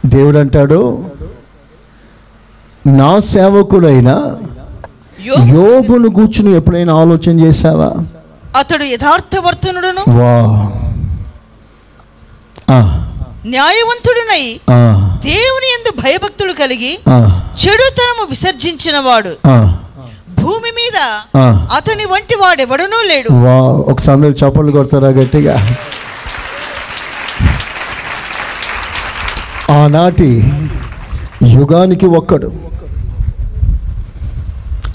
[0.05, 0.79] దేవుడు అంటాడు
[2.87, 4.37] నా సేవకుడైన
[5.25, 7.91] యోబును కూర్చుని ఎప్పుడైనా ఆలోచన చేశావా?
[8.59, 10.03] అతడు యథార్థవర్తనుడును?
[10.09, 10.35] వా.
[13.45, 14.59] న్యాయవంతుడునై
[15.23, 16.93] దేవుని ఎందు భయభక్తులు కలిగి
[17.65, 19.29] చెడుతనము విసర్జించిన వాడు
[20.41, 20.97] భూమి మీద.
[21.75, 23.33] అతని వంటి వాడెవడనూ లేడు.
[23.33, 23.61] వా.
[23.91, 25.75] ఒకసారి అందరూ చప్పట్లు కొడతారా గట్టిగా?
[29.83, 30.43] ఆనాటి
[31.47, 32.74] యుగానికి ఒక్కడు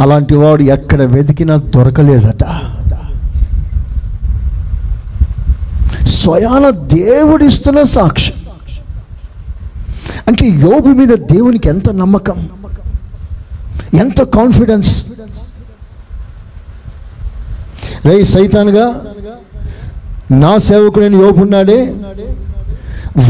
[0.00, 2.44] అలాంటి వాడు ఎక్కడ వెతికినా దొరకలేదట.
[6.06, 8.36] స్వయాన దేవుడిస్తున్న సాక్ష్యం.
[10.28, 12.48] అంటే యోబు మీద దేవునికి ఎంత నమ్మకం?
[13.94, 15.06] ఎంత కాన్ఫిడెన్స్?
[18.04, 19.02] రే సైతాన్గా
[20.30, 21.96] నా సేవకుడైన యోబున్నాడే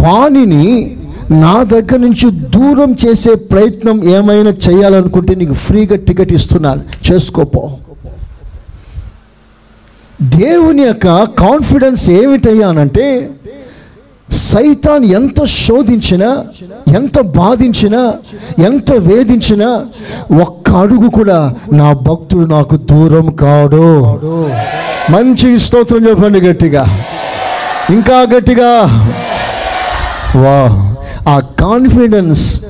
[0.00, 1.00] వాణిని
[1.31, 7.71] నా దగ్గర నుంచి దూరం చేసే ప్రయత్నం ఏమైనా చేయాలనుకుంటే నీకు ఫ్రీగా టికెట్ ఇస్తున్నాను చేసుకోపో.
[10.23, 13.31] దేవుని యొక్క కాన్ఫిడెన్స్ ఏమిటయ్యానంటే
[14.33, 16.45] సైతాన్ ఎంత శోధించినా
[16.97, 18.14] ఎంత బాధించినా
[18.59, 19.87] ఎంత వేధించినా
[20.43, 24.11] ఒక్క అడుగు కూడా నా భక్తుడు నాకు దూరం కాడు.
[25.11, 27.05] మంచి స్తోత్రం చెప్పండి గట్టిగా.
[27.90, 28.71] ఇంకా గట్టిగా.
[30.37, 30.89] వా
[31.28, 32.64] ఆ కాన్ఫిడెన్స్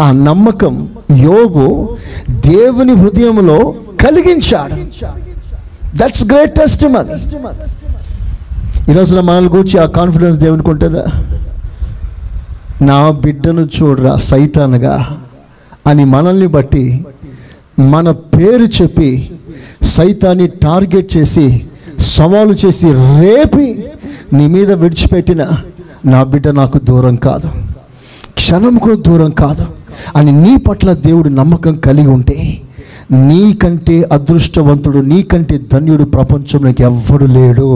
[0.00, 1.96] ఆ నమ్మకం యోగు
[2.30, 4.74] దేవుని హృదయంలో కలిగించాడు.
[5.96, 6.84] దట్స్ గ్రేట్ టెస్ట్
[8.90, 11.04] ఈరోజున మనల్ని గురించి ఆ కాన్ఫిడెన్స్ దేవునికి ఉంటుందా?
[12.82, 15.16] నా బిడ్డను చూడరా సైతానుగా
[15.86, 17.06] అని మనల్ని బట్టి
[17.78, 19.30] మన పేరు చెప్పి
[19.82, 21.66] సైతాన్ని టార్గెట్ చేసి
[21.98, 23.84] సవాలు చేసి రేపి
[24.32, 25.48] నీ మీద విడిచిపెట్టిన
[26.06, 27.48] నా బిడ్డ నాకు దూరం కాదు.
[28.46, 29.64] క్షణం కూడా దూరం కాదు.
[30.16, 32.36] అని నీ పట్ల దేవుడు నమ్మకం కలిగి ఉంటే
[33.26, 37.66] నీకంటే అదృష్టవంతుడు నీకంటే ధన్యుడు ప్రపంచంలోకి ఎవ్వడు లేడు.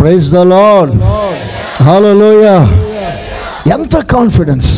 [0.00, 0.92] ప్రైజ్ ద లాడ్
[1.82, 2.46] హలోయ
[3.70, 4.70] ఎంత కాన్ఫిడెన్స్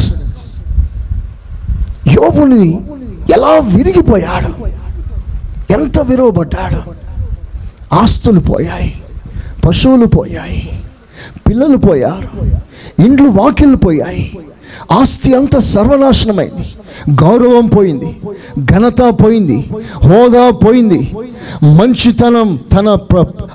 [2.14, 2.64] యోబుని
[3.34, 4.50] ఎలా విరిగిపోయాడు?
[5.72, 6.80] ఎంత విరవబడ్డాడు
[7.94, 8.90] ఆస్తులు పోయాయి
[9.66, 10.60] పశువులు పోయాయి
[11.48, 12.30] పిల్లలు పోయారు
[13.04, 14.24] ఇండ్లు వాకిళ్ళు పోయాయి
[14.90, 16.64] ఆస్తి అంతా సర్వనాశనమైంది.
[17.22, 18.16] గౌరవం పోయింది
[18.72, 19.58] ఘనత పోయింది
[20.04, 21.10] హోదా పోయింది.
[21.78, 22.98] మంచితనం తన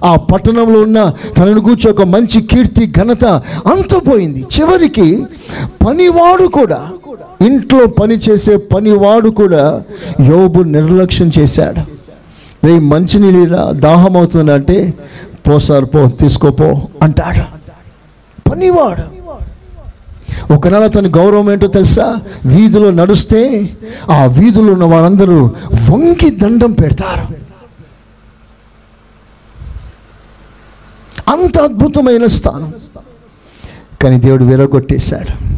[0.04, 3.26] ఆ పట్టణంలో ఉన్న తనను కూర్చో ఒక మంచి కీర్తి ఘనత
[3.74, 4.46] అంత పోయింది.
[4.56, 5.24] చివరికి
[5.88, 6.82] పనివాడు కూడా
[7.48, 9.84] ఇంట్లో పని చేసే పనివాడు కూడా
[10.30, 11.82] యోబు నిర్లక్ష్యం చేశాడు.
[12.68, 14.94] రే మంచినీళ్ళ దాహం అవుతుందంటే
[15.50, 17.44] పోసారు పో తీసుకోపో అంటాడు.
[18.50, 19.23] పనివాడు.
[20.52, 22.20] ఒకనాడు అతని గౌరవం ఏంటో తెలుసా?
[22.46, 23.70] వీధిలో నడుస్తే
[24.12, 25.52] ఆ వీధిలో ఉన్న వారందరూ
[25.90, 27.44] వంగి దండం పెడతారు.
[31.32, 32.74] అంత అద్భుతమైన స్థానం.
[34.02, 35.54] కానీ దేవుడు విరగొట్టేశాడు.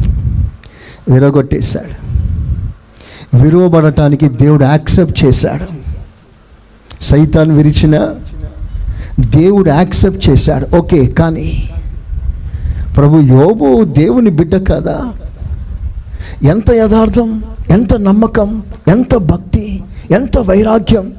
[1.12, 2.06] విరగొట్టేశాడు.
[3.36, 5.96] విరువబడటానికి దేవుడు యాక్సెప్ట్ చేశాడు.
[7.04, 8.14] సైతాన్ విరిచిన
[9.20, 10.76] దేవుడు యాక్సెప్ట్ చేశాడు.
[10.76, 11.70] ఓకే కానీ
[12.96, 15.12] ప్రభు యోబు దేవుని బిడ్డ కదా?
[16.42, 21.12] ఎంత యథార్థం ఎంత నమ్మకం ఎంత భక్తి ఎంత వైరాగ్యం?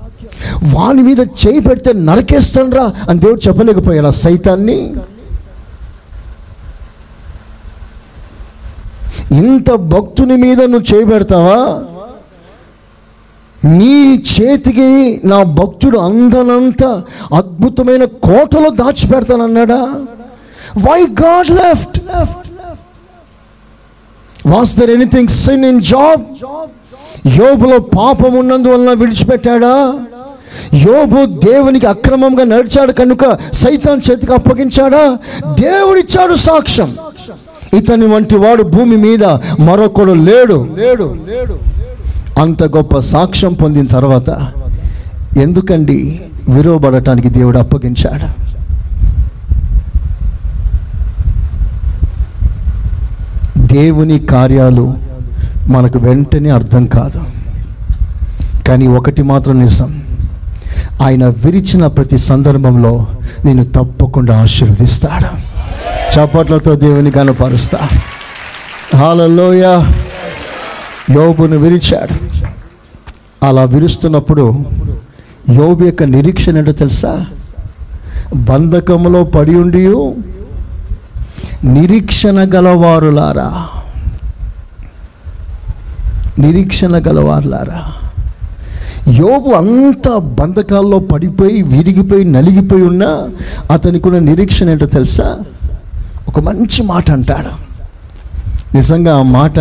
[0.75, 4.93] వాని మీద చేయి పెడితే నరకేస్తాన్రా అని దేవుడు చెప్పలేకపోయాడు సైతాన్ని.
[9.31, 11.83] ఇంత భక్తుని మీద నువ్వు చేయి పెడతావా?
[13.71, 16.83] నీ చేతికి నా భక్తుడు అందనంత
[17.33, 20.05] అద్భుతమైన కోటలో దాచిపెడతానన్నాడా?
[20.83, 21.97] Why God left
[24.47, 26.23] was there anything sin in Job
[27.37, 29.73] యోబులో పాపం ఉన్నందువలన విడిచిపెట్టాడా
[30.83, 35.03] యోబు దేవునికి అక్రమంగా నడిచాడు కనుక సైతాన్ చేతికి అప్పగించాడా
[35.61, 36.89] దేవుడిచ్చాడు సాక్ష్యం
[37.77, 39.23] ఇతని వంటి వాడు భూమి మీద
[39.67, 41.55] మరొకడు లేడు లేడు లేడు
[42.41, 44.29] అంత గొప్ప సాక్ష్యం పొందిన తర్వాత
[45.39, 45.97] ఎందుకండి
[46.49, 48.27] విరవబడటానికి దేవుడు అప్పగించాడు
[53.77, 54.93] దేవుని కార్యాలు
[55.67, 57.23] మనకు వెంటనే అర్థం కాదు.
[58.67, 60.01] కానీ ఒకటి మాత్రం నిజం.
[61.01, 63.07] ఆయన విరిచిన ప్రతి సందర్భంలో
[63.45, 65.29] నేను తప్పకుండా ఆశీర్వదిస్తాడు.
[66.15, 67.79] చప్పట్లతో దేవుని కనపరుస్తా
[68.95, 69.83] హాలలోయ
[71.11, 72.15] యోబును విరిచాడు.
[73.45, 74.65] అలా విరుస్తున్నప్పుడు
[75.49, 77.25] యోబు యొక్క నిరీక్షణ ఏంటో తెలుసా?
[78.35, 79.87] బంధకములో పడి ఉండి
[81.65, 83.67] నిరీక్షణ గలవారులారా.
[86.39, 87.93] నిరీక్షణ గలవారులారా.
[89.11, 93.29] యోబు అంత బంధకాల్లో పడిపోయి విరిగిపోయి నలిగిపోయి ఉన్నా
[93.71, 95.37] అతనికున్న నిరీక్షణ ఏంటో తెలుసా?
[96.27, 97.67] ఒక మంచి మాట అంటాడు.
[98.75, 99.59] నిజంగా ఆ మాట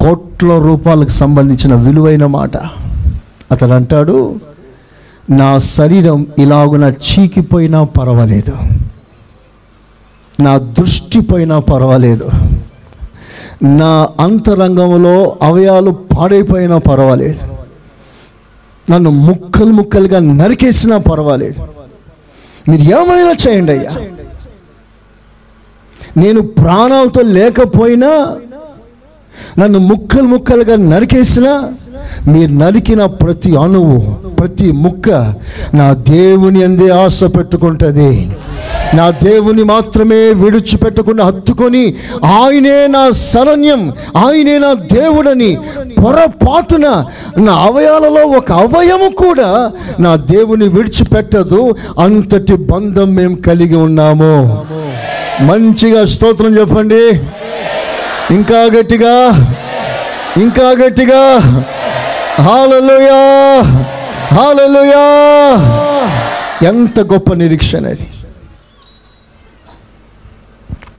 [0.00, 2.56] కోట్ల రూపాయలకు సంబంధించిన విలువైన మాట.
[3.52, 4.40] అతడు అంటాడు
[5.30, 8.56] నా శరీరం ఇలాగున చీకిపోయినా పర్వాలేదు.
[10.40, 12.30] నా దృష్టి పోయినా పర్వాలేదు.
[13.62, 17.40] నా అంతరంగంలో అవయాలు పాడైపోయినా పర్వాలేదు.
[18.92, 21.66] నన్ను ముక్కలు ముక్కలుగా నరికేసినా పర్వాలేదు.
[22.70, 23.90] మీరు ఏమైనా చేయండి అయ్యా.
[26.16, 28.36] నేను ప్రాణాలతో లేకపోయినా
[29.58, 31.72] నన్ను ముక్కలు ముక్కలుగా నరికేసినా
[32.28, 35.34] మీరు నరికిన ప్రతి అణువు ప్రతి ముక్క
[35.74, 38.30] నా దేవుని అందే ఆశ పెట్టుకుంటుంది.
[38.94, 45.58] నా దేవుని మాత్రమే విడిచిపెట్టకుండా హత్తుకొని ఆయనే నా శరణ్యం ఆయనే నా దేవుడని
[46.04, 47.04] పొరపాటున
[47.38, 51.76] నా అవయాలలో ఒక అవయము కూడా నా దేవుని విడిచిపెట్టదు.
[51.98, 54.64] అంతటి బంధం మేము కలిగి ఉన్నాము.
[55.40, 57.20] మంచిగా స్తోత్రం చెప్పండి.
[58.34, 59.14] ఇంకా గట్టిగా
[60.36, 61.64] ఇంకా గట్టిగా.
[62.40, 63.60] Hallelujah
[64.36, 65.06] hallelujah.
[66.68, 68.08] ఎంత గొప్ప నిరీక్షణ అది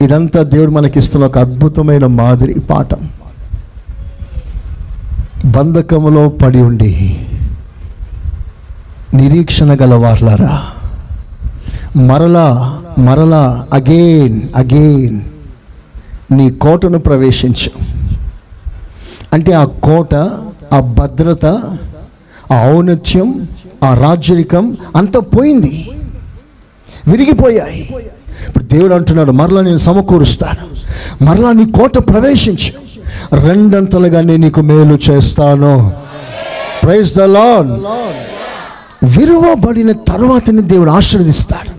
[0.02, 3.08] ఇదంతా దేవుడు మనకిస్తున్న ఒక అద్భుతమైన మాదిరి పాఠం.
[5.44, 7.20] బంధకములో పడి ఉండి
[9.14, 10.62] నిరీక్షణ గలవార్లారా
[11.96, 15.20] మరలా మరలా అగైన్ అగైన్
[16.32, 17.70] నీ కోటను ప్రవేశించు.
[19.32, 20.14] అంటే ఆ కోట
[20.72, 21.46] ఆ భద్రత
[22.52, 23.48] ఆ ఔన్నత్యం
[23.84, 25.90] ఆ రాజ్యరికం అంతా పోయింది.
[27.08, 27.94] విరిగిపోయాయి.
[28.48, 30.72] ఇప్పుడు దేవుడు అంటున్నాడు మరలా నేను సమకూరుస్తాను.
[31.24, 32.82] మరలా నీ కోట ప్రవేశించు.
[33.36, 35.92] రెండంతలుగా నేను నీకు మేలు చేస్తాను.
[36.82, 37.70] ప్రైజ్ ద లాన్
[39.18, 41.72] విరువబడిన తర్వాతనే దేవుడు ఆశీర్వదిస్తాడు.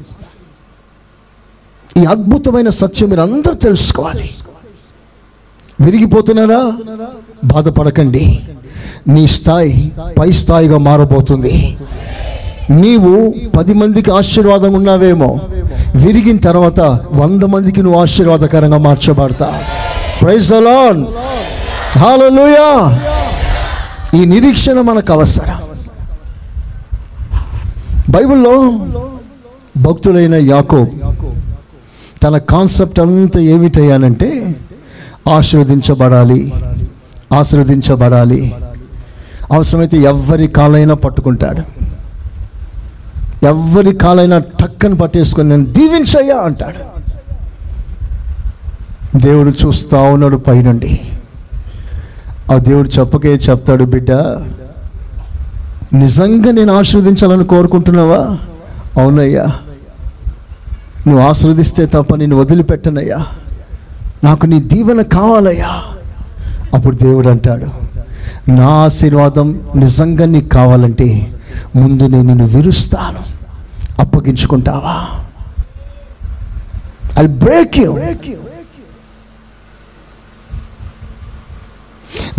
[1.99, 4.30] ఈ అద్భుతమైన సత్యం మీరు అందరూ తెలుసుకోవాలి.
[5.82, 6.73] విరిగిపోతున్నారా?
[7.45, 8.41] బాధపడకండి.
[9.08, 11.78] నీ స్థాయి పై స్థాయిగా మారబోతుంది.
[12.71, 15.39] నీవు పది మందికి ఆశీర్వాదం ఉన్నావేమో.
[15.95, 16.80] విరిగిన తర్వాత
[17.12, 19.62] వంద మందికి నువ్వు ఆశీర్వాదకరంగా మార్చబడతా.
[20.21, 21.06] ప్రైజ్ అలాన్
[21.97, 22.99] హాలూయా
[24.21, 25.56] ఈ నిరీక్షణ మనకు అవసరం.
[28.10, 28.73] బైబిల్లో
[29.78, 30.89] భక్తుడైన యాకోబ్
[32.23, 34.56] తన కాన్సెప్ట్ అంతా ఏమిటయ్యానంటే
[35.30, 36.54] ఆశీర్వదించబడాలి
[37.34, 38.56] ఆశీర్వదించబడాలి.
[39.52, 41.83] అవసరమైతే ఎవరి కాలైనా పట్టుకుంటాడు.
[43.44, 46.94] ఎవరి కాలైనా టక్కని పట్టేసుకొని నేను దీవించయ్యా అంటాడు.
[49.18, 51.00] దేవుడు చూస్తా ఉన్నాడు పైనుండి.
[52.52, 54.12] ఆ దేవుడు చెప్పకే చెప్తాడు బిడ్డ
[55.94, 58.38] నిజంగా నేను ఆశీర్వదించాలని కోరుకుంటున్నావా?
[59.02, 59.46] అవునయ్యా.
[61.08, 63.26] నువ్వు ఆశీర్వదిస్తే తప్ప నేను వదిలిపెట్టనయ్యా.
[64.24, 65.84] నాకు నీ దీవెన కావాలయ్యా.
[66.74, 67.66] అప్పుడు దేవుడు అంటాడు
[68.52, 71.34] నా ఆశీర్వాదం నిజంగా నీకు కావాలంటే
[71.76, 73.20] ముందు నేను నిన్ను విరుస్తాను.
[74.02, 75.08] అప్పగించుకుంటావా?
[77.20, 77.92] ఐ బ్రేక్ యూ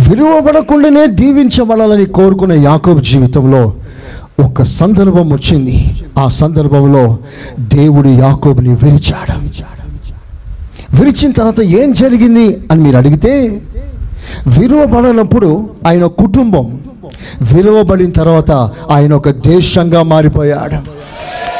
[0.09, 3.73] విలువబడకుండానే దీవించబడాలని కోరుకున్న యాకోబు జీవితంలో
[4.43, 5.95] ఒక సందర్భం వచ్చింది.
[6.19, 7.17] ఆ సందర్భంలో
[7.59, 9.35] దేవుడు యాకోబుని విరిచాడు.
[10.95, 13.61] విరిచిన తర్వాత ఏం జరిగింది అని మీరు అడిగితే
[14.59, 16.79] విలువబడనప్పుడు ఆయన కుటుంబం
[17.41, 18.51] విలువబడిన తర్వాత
[18.91, 20.77] ఆయన ఒక దేశంగా మారిపోయాడు.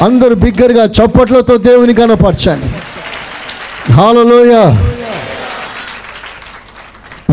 [0.04, 2.70] అందరూ బిగ్గరగా చప్పట్లతో దేవుని కనపరచండి
[3.92, 4.54] హాలలోయ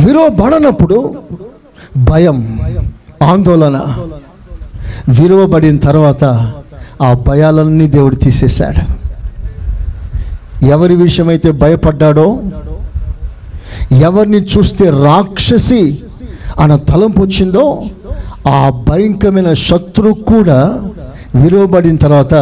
[0.06, 1.16] విలువబడనప్పుడు
[1.98, 2.60] భయం
[3.24, 3.78] ఆందోళన.
[5.10, 6.24] విలువబడిన తర్వాత
[7.02, 8.84] ఆ భయాలన్నీ దేవుడు తీసేశాడు.
[10.66, 12.28] ఎవరి విషయమైతే భయపడ్డాడో
[13.92, 16.00] ఎవరిని చూస్తే రాక్షసి
[16.60, 17.84] అన్న తలంపు వచ్చిందో
[18.48, 20.92] ఆ భయంకరమైన శత్రువు కూడా
[21.36, 22.34] విలువబడిన తర్వాత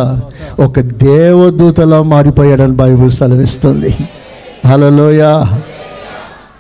[0.60, 3.98] ఒక దేవదూతలా మారిపోయాడని బైబుల్ సెలవిస్తుంది.
[4.68, 5.22] హలోయ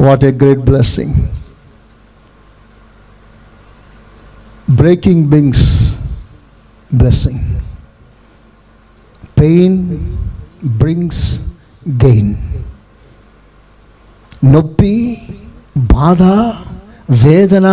[0.01, 1.13] what a great blessing
[4.71, 5.97] breaking brings
[6.95, 7.39] blessing
[9.39, 9.97] pain
[10.65, 11.39] brings
[11.89, 12.35] gain
[14.45, 15.17] నొప్పి
[15.77, 16.23] బాధ
[17.23, 17.67] వేదన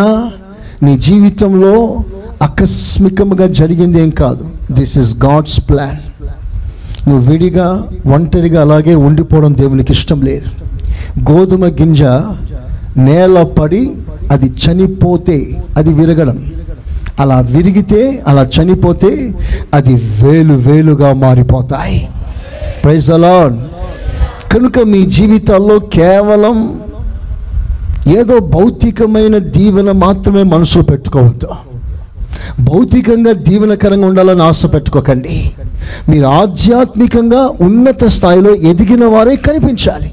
[0.82, 2.04] నీ జీవితంలో
[2.42, 4.44] ఆకస్మికంగా జరిగింది ఏం కాదు.
[4.72, 5.96] దిస్ ఇస్ గాడ్స్ ప్లాన్
[7.08, 10.50] నువ్వు విడిగా ఒంటరిగా అలాగే ఉండిపోవడం దేవునికి ఇష్టం లేదు.
[11.32, 12.02] గోధుమ గింజ
[12.96, 13.90] నేల పడి
[14.30, 16.52] అది చనిపోతే అది విరగడం.
[17.20, 19.34] అలా విరిగితే అలా చనిపోతే
[19.74, 22.08] అది వేలు వేలుగా మారిపోతాయి.
[22.84, 23.58] ప్రైజ్ అలాన్
[24.52, 26.80] కనుక మీ జీవితాల్లో కేవలం
[28.06, 31.48] ఏదో భౌతికమైన దీవెన మాత్రమే మనసులో పెట్టుకోవద్దు.
[32.60, 35.52] భౌతికంగా దీవెనకరంగా ఉండాలని ఆశ పెట్టుకోకండి.
[36.08, 40.12] మీరు ఆధ్యాత్మికంగా ఉన్నత స్థాయిలో ఎదిగిన వారే కనిపించాలి.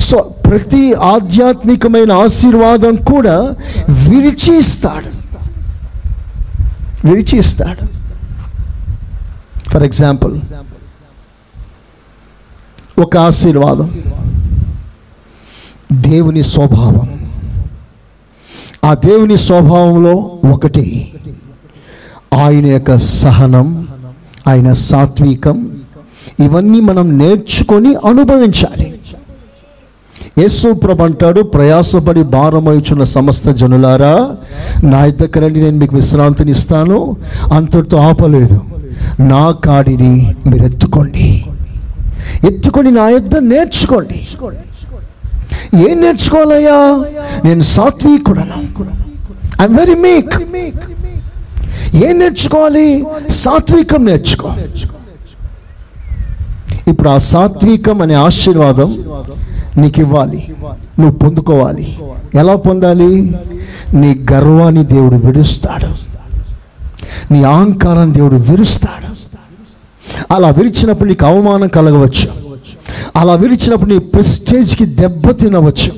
[0.00, 3.54] సో ప్రతి ఆధ్యాత్మికమైన ఆశీర్వాదం కూడా
[4.08, 5.10] విరిచి ఇస్తాడు
[7.08, 7.86] విరిచి ఇస్తాడు
[9.70, 10.40] ఫర్ ఎగ్జాంపుల్
[13.00, 13.90] ఒక ఆశీర్వాదం.
[15.92, 17.30] దేవుని స్వభావం.
[18.84, 21.12] ఆ దేవుని స్వభావంలో ఒకటి
[22.34, 23.88] ఆయన యొక్క సహనం
[24.48, 25.70] ఆయన సాత్వికం
[26.40, 28.94] ఇవన్నీ మనం నేర్చుకొని అనుభవించాలి.
[30.38, 34.36] యేసు ప్రభు అంటాడు ప్రయాసపడి భారమవుచున్న సమస్త జనులారా
[34.84, 35.04] నా
[35.38, 37.16] రండి నేను మీకు విశ్రాంతిని ఇస్తాను
[37.52, 38.60] అంతటితో ఆపలేదు.
[39.20, 41.44] నా కాడిని మీరు ఎత్తుకోండి
[42.44, 44.26] ఎత్తుకొని నా యుద్ధం నేర్చుకోండి.
[45.90, 47.04] ఏం నేర్చుకోవాలయ్యా?
[47.44, 48.84] నేను సాత్వికుడను.
[49.62, 50.34] ఐఎమ్ వెరీ మేక్
[51.94, 53.06] ఏం నేర్చుకోవాలి?
[53.30, 54.54] సాత్వికం నేర్చుకో.
[56.88, 59.04] ఇప్పుడు ఆ సాత్వికం అనే ఆశీర్వాదం
[59.76, 60.54] నీకు ఇవ్వాలి
[61.00, 61.98] నువ్వు పొందుకోవాలి.
[62.34, 63.36] ఎలా పొందాలి?
[63.94, 65.88] నీ గర్వాన్ని దేవుడు విడుస్తాడు.
[67.32, 69.10] నీ అహంకారాన్ని దేవుడు విరుస్తాడు.
[70.32, 72.49] అలా విరిచినప్పుడు నీకు అవమానం కలగవచ్చు.
[73.16, 75.90] అలా విరిచినప్పుడు నీ ప్రెస్టేజ్కి దెబ్బ తినవచ్చు.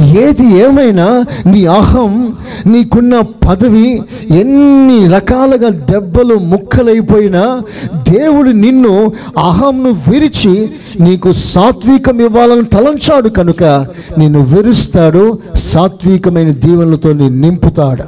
[0.00, 7.62] ఏది ఏమైనా నీ అహం నీకున్న పదవి ఎన్ని రకాలుగా దెబ్బలు ముక్కలైపోయినా
[8.10, 10.70] దేవుడు నిన్ను అహంను విరిచి
[11.00, 13.86] నీకు సాత్వికం ఇవ్వాలని తలంచాడు కనుక
[14.18, 18.02] నిన్ను విరుస్తాడు సాత్వికమైన దీవెనలతో నేను నింపుతాడు.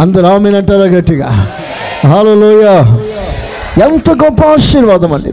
[0.00, 1.48] అందరు ఆమెనంటారా గట్టిగా?
[2.06, 2.66] హలోయ
[3.82, 5.32] ఎంత గొప్ప ఆశీర్వాదం అండి.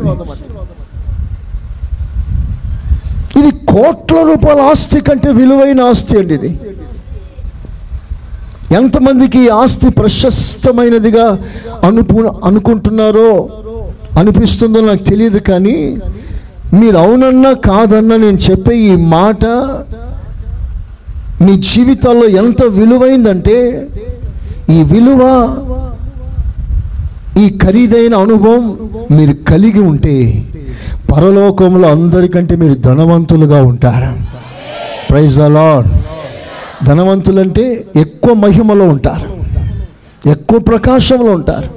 [3.37, 3.51] ఇది.
[3.71, 6.51] కోట్ల రూపాయల ఆస్తి కంటే విలువైన ఆస్తి అండి ఇది
[8.77, 11.25] ఎంతమందికి ఈ ఆస్తి ప్రశస్తమైనదిగా
[11.83, 12.15] అనుపు
[12.45, 13.29] అనుకుంటున్నారో
[14.19, 15.77] అనిపిస్తుందో నాకు తెలియదు కానీ
[16.73, 19.43] మీరు అవునన్నా కాదన్నా నేను చెప్పే ఈ మాట
[21.41, 23.57] మీ జీవితాల్లో ఎంత విలువైందంటే
[24.69, 25.21] ఈ విలువ
[27.37, 28.63] ఈ ఖరీదైన అనుభవం
[29.11, 30.15] మీరు కలిగి ఉంటే
[31.11, 34.17] పరలోకంలో అందరికంటే మీరు ధనవంతులుగా ఉంటారు.
[35.09, 35.87] ప్రైజ్ అలాడ్
[36.85, 39.37] ధనవంతులంటే ఎక్కువ మహిమలో ఉంటారు.
[40.29, 41.69] ఎక్కువ ప్రకాశంలో ఉంటారు.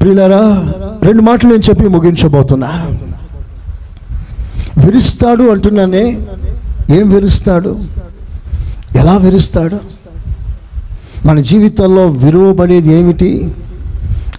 [0.00, 2.86] ప్రియులరా రెండు మాటలు నేను చెప్పి ముగించబోతున్నా.
[4.84, 6.18] విరుస్తాడు అంటున్నానే
[6.90, 7.80] ఏం విరుస్తాడు?
[8.96, 9.78] ఎలా విరుస్తాడు?
[11.26, 13.54] మన జీవితంలో విరువబడేది ఏమిటి?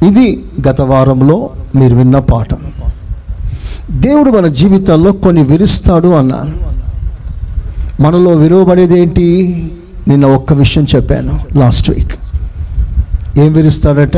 [0.08, 2.58] ఇది గత వారంలో మీరు విన్న పాఠం.
[3.92, 6.70] దేవుడు మన జీవితాల్లో కొన్ని విరుస్తాడు అన్నాను
[8.02, 9.48] మనలో విలువబడేది ఏంటి?
[10.08, 12.12] నిన్న ఒక్క విషయం చెప్పాను లాస్ట్ వీక్.
[13.40, 14.18] ఏం విరుస్తాడట?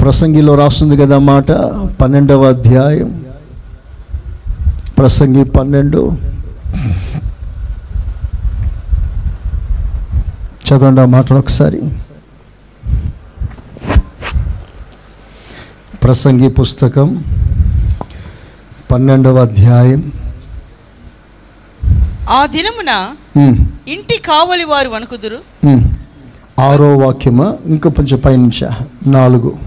[0.00, 1.52] ప్రసంగిలో రాస్తుంది కదా మాట
[2.00, 3.24] పన్నెండవ అధ్యాయం.
[4.98, 6.12] ప్రసంగి పన్నెండు.
[10.68, 11.82] చదవండి ఆ మాటలు ఒకసారి.
[16.02, 17.08] ప్రసంగి పుస్తకం
[18.90, 20.12] పన్నెండవ అధ్యాయం.
[22.30, 22.92] ఆ దినమున
[23.88, 25.38] ఇంటి కావలి వారు వణుకుదురు.
[26.60, 29.58] ఆరో వాక్యమా ఇంకా కొంచెం పైనుంచా నాలుగు.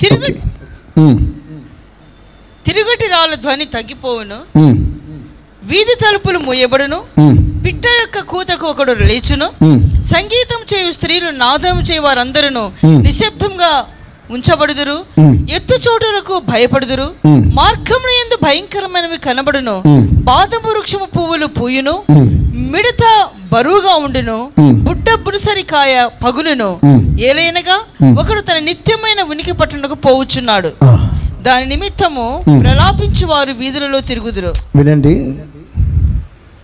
[0.00, 0.26] తిరుగు
[2.66, 4.38] తిరుగటి రాళ్ళ ధ్వని తగ్గిపోవును.
[5.62, 7.00] వీధి తలుపులు మూయబడును.
[7.64, 9.48] పిట్ట యొక్క కూతకు ఒకడు లేచును.
[10.02, 12.70] సంగీతం చేయు స్త్రీలు నాదం చేయ వారందరూ.
[12.98, 13.86] నిశ్శబ్దంగా
[14.34, 14.96] ఉంచబడుదురు.
[15.50, 17.06] ఎత్తు చోటులకు భయపడుదురు.
[17.58, 19.74] మార్గమున ఎందు భయంకరమైనవి కనబడును.
[20.28, 21.94] బాదము వృక్షము పువ్వులు పూయును
[22.72, 23.04] మిడత
[23.52, 24.38] బరువుగా ఉండును.
[24.86, 26.70] బుట్ట బురుసరికాయ పగులును.
[27.20, 27.76] ఏలైనగా.
[28.20, 30.90] ఒకడు తన నిత్యమైన ఉనికి పట్టునకు పోవుచున్నాడు ఆ,
[31.42, 32.26] దాని నిమిత్తము.
[32.62, 35.14] ప్రలాపించి వారు వీధులలో తిరుగుదురు వినండి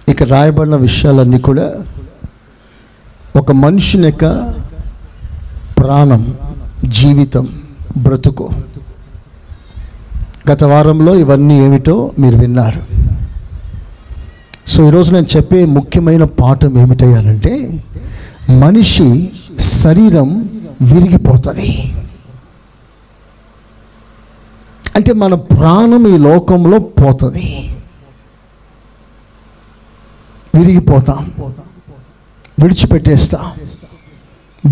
[0.08, 1.66] ఇక రాయబడిన విషయాలన్నీ కూడా
[3.36, 4.24] ఒక మనుషుని యొక్క
[5.78, 6.22] ప్రాణం
[6.86, 7.48] జీవితం
[7.96, 8.50] బ్రతుకు.
[10.50, 12.82] గత వారంలో ఇవన్నీ ఏమిటో మీరు విన్నారు.
[14.66, 17.84] సో ఈరోజు నేను చెప్పే ముఖ్యమైన పాఠం ఏమిటయ్యానంటే
[18.58, 20.38] మనిషి శరీరం
[20.82, 21.96] విరిగిపోతుంది.
[24.96, 27.76] అంటే మన ప్రాణం ఈ లోకంలో పోతుంది.
[30.54, 31.32] విరిగిపోతాం.
[32.62, 33.60] విడిచిపెట్టేస్తాం.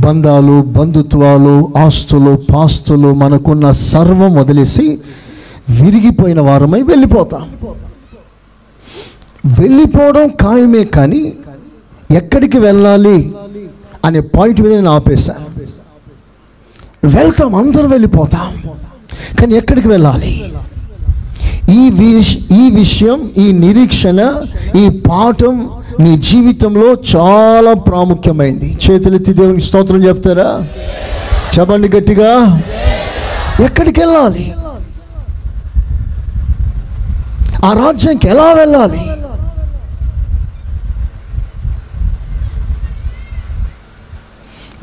[0.03, 4.87] బంధాలు బంధుత్వాలు ఆస్తులు పాస్తులు మనకున్న సర్వం వదిలేసి
[5.81, 7.45] విరిగిపోయిన వారమై వెళ్ళిపోతాం.
[9.61, 11.23] వెళ్ళిపోవడం ఖాయమే కానీ
[12.11, 13.35] ఎక్కడికి వెళ్ళాలి
[14.05, 15.47] అనే పాయింట్ మీద నేను ఆపేశాను
[17.09, 18.51] వెళ్తాం అందరం వెళ్ళిపోతాం.
[19.41, 20.33] కానీ ఎక్కడికి వెళ్ళాలి?
[21.71, 24.21] ఈ విష్ ఈ విషయం ఈ నిరీక్షణ
[24.77, 25.71] ఈ పాఠం
[26.01, 28.79] నీ జీవితంలో చాలా ప్రాముఖ్యమైంది.
[28.91, 30.67] చేతులెత్తి దేవునికి స్తోత్రం చెప్తారా?
[31.59, 32.63] చెప్పండి గట్టిగా.
[33.65, 34.55] ఎక్కడికి వెళ్ళాలి?
[37.65, 39.01] ఆ రాజ్యానికి ఎలా వెళ్ళాలి?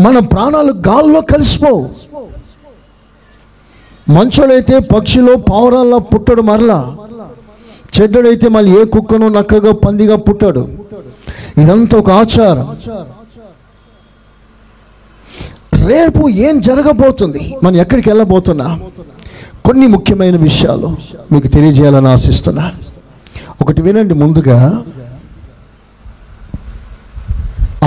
[0.04, 1.90] మన ప్రాణాలు గాల్లో కలిసిపోవు.
[4.10, 6.96] మంచోడైతే పక్షిలో పావురాల్లో పుట్టడు మరలా.
[8.02, 10.91] చెడ్డడైతే మళ్ళీ ఏ కుక్కను నక్కగా పందిగా పుట్టాడు.
[11.58, 12.78] ఇదంతా ఒక ఆచారం.
[15.88, 17.56] రేపు ఏం జరగబోతుంది?
[17.64, 18.80] మనం ఎక్కడికి వెళ్ళబోతున్నా?
[19.66, 20.98] కొన్ని ముఖ్యమైన విషయాలు
[21.32, 22.72] మీకు తెలియజేయాలని ఆశిస్తున్నా.
[23.62, 24.84] ఒకటి వినండి ముందుగా.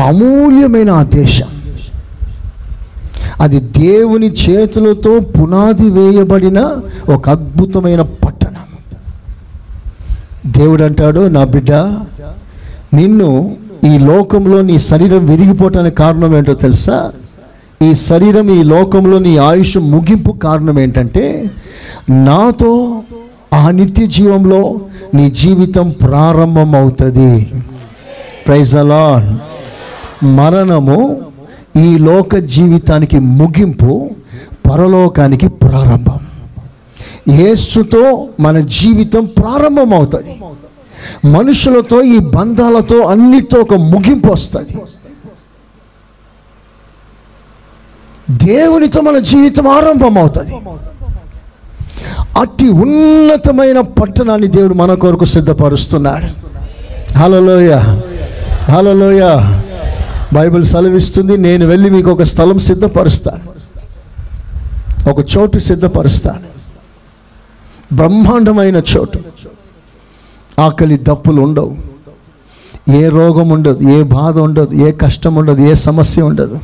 [0.06, 1.46] అమూల్యమైన ఆ దేశం.
[3.40, 6.76] అది దేవుని చేతులతో పునాది వేయబడిన
[7.14, 8.64] ఒక అద్భుతమైన పట్టణం.
[10.46, 11.72] దేవుడు అంటాడు నా బిడ్డ
[12.95, 17.12] నిన్ను ఈ లోకంలో నీ శరీరం విరిగిపోవటానికి కారణం ఏంటో తెలుసా?
[17.82, 21.51] ఈ శరీరం ఈ లోకంలో నీ ఆయుష్ ముగింపు కారణం ఏంటంటే
[22.11, 23.03] నాతో
[23.55, 24.80] ఆ నిత్య జీవంలో
[25.14, 27.53] నీ జీవితం ప్రారంభమవుతుంది.
[28.47, 29.28] ప్రైజ్ అలాన్
[30.36, 30.99] మరణము
[31.76, 34.11] ఈ లోక జీవితానికి ముగింపు
[34.70, 36.20] పరలోకానికి ప్రారంభం.
[37.28, 40.34] యేసుతో మన జీవితం ప్రారంభమవుతుంది.
[41.24, 44.78] మనుషులతో ఈ బంధాలతో అన్నిటితో ఒక ముగింపు వస్తుంది.
[48.30, 50.57] దేవునితో మన జీవితం ఆరంభమవుతుంది.
[52.38, 56.26] అట్టి ఉన్నతమైన పట్టణాన్ని దేవుడు మన కొరకు సిద్ధపరుస్తున్నాడు.
[57.18, 57.74] హలోయ
[58.70, 59.22] హలోయ
[60.32, 63.55] బైబిల్ సెలవిస్తుంది నేను వెళ్ళి మీకు ఒక స్థలం సిద్ధపరుస్తాను.
[65.11, 66.55] ఒక చోటు సిద్ధపరుస్తాను.
[67.94, 69.18] బ్రహ్మాండమైన చోటు.
[70.59, 71.76] ఆకలి దప్పులు ఉండవు.
[72.90, 76.59] ఏ రోగం ఉండదు ఏ బాధ ఉండదు ఏ కష్టం ఉండదు ఏ సమస్య ఉండదు.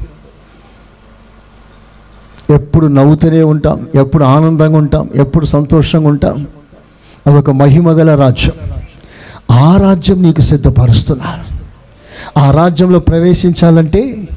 [2.51, 6.47] ఎప్పుడు నవ్వుతూనే ఉంటాం ఎప్పుడు ఆనందంగా ఉంటాం ఎప్పుడు సంతోషంగా ఉంటాం.
[7.27, 8.53] అదొక మహిమగల రాజ్యం.
[9.51, 11.45] ఆ రాజ్యం నీకు సిద్ధపరుస్తున్నాను
[12.39, 14.29] ఆ రాజ్యంలో ప్రవేశించాలంటే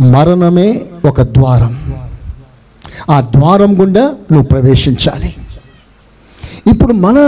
[0.00, 1.94] మరణమే ఒక ద్వారం.
[3.10, 5.34] ఆ ద్వారం గుండా నువ్వు ప్రవేశించాలి.
[6.68, 7.18] ఇప్పుడు మన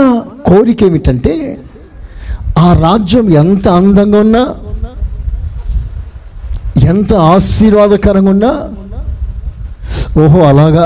[0.45, 1.33] కోరిక ఏమిటంటే
[2.59, 4.43] ఆ రాజ్యం ఎంత అందంగా ఉన్నా
[6.87, 8.51] ఎంత ఆశీర్వాదకరంగా ఉన్నా
[10.21, 10.85] ఓహో అలాగా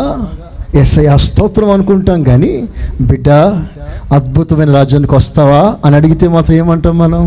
[0.74, 2.52] ఎస్ఐ స్తోత్రం అనుకుంటాం కానీ
[3.02, 3.30] బిడ్డ
[4.12, 7.24] అద్భుతమైన రాజ్యానికి వస్తావా అని అడిగితే మాత్రం ఏమంటాం మనం?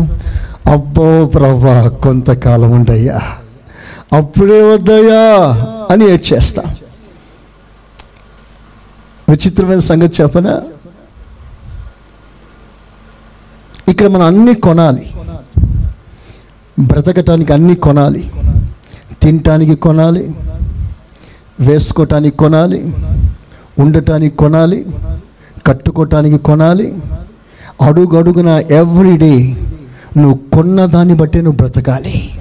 [0.67, 3.19] అబ్బో ప్రవ్వా కొంతకాలం ఉండయ్యా.
[4.13, 5.23] అప్పుడే వద్దయ్యా
[5.91, 6.67] అని ఏడ్చేస్తాం.
[9.29, 10.53] విచిత్రమైన సంగతి చెప్పనా?
[13.89, 15.13] ఇక్కడ మనం అన్ని కొనాలి.
[16.79, 18.31] బ్రతకటానికి అన్ని కొనాలి.
[19.21, 20.31] తినటానికి కొనాలి.
[21.59, 22.93] వేసుకోవటానికి కొనాలి.
[23.79, 24.85] ఉండటానికి కొనాలి.
[25.67, 26.95] కట్టుకోవటానికి కొనాలి.
[27.81, 29.55] అడుగడుగున ఎవ్రీడే
[30.17, 32.39] నువ్వు కొన్న దాన్ని బట్టి నువ్వు బ్రతకాలి.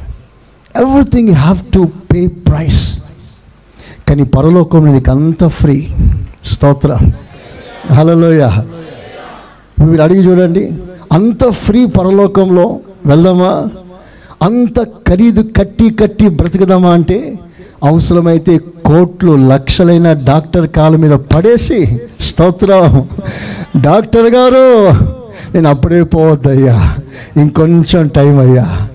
[0.77, 3.03] Everything you have to pay price
[4.09, 5.89] కానీ పరలోకంలో నీకు అంత ఫ్రీ
[6.53, 6.99] స్తోత్ర.
[7.93, 8.49] హలోయ
[9.87, 10.73] మీరు అడిగి చూడండి.
[11.13, 13.69] అంత ఫ్రీ పరలోకంలో వెళ్దామా?
[14.43, 17.39] అంత ఖరీదు కట్టి కట్టి బ్రతుకుదామా అంటే
[17.85, 23.09] అవసరమైతే కోట్లు లక్షలైన డాక్టర్ కాళ్ళ మీద పడేసి స్తోత్రం.
[23.81, 24.89] డాక్టర్ గారు
[25.55, 26.97] నేను అప్పుడే పోవద్దయ్యా.
[27.37, 28.89] ఇంకొంచెం టైం అయ్యా.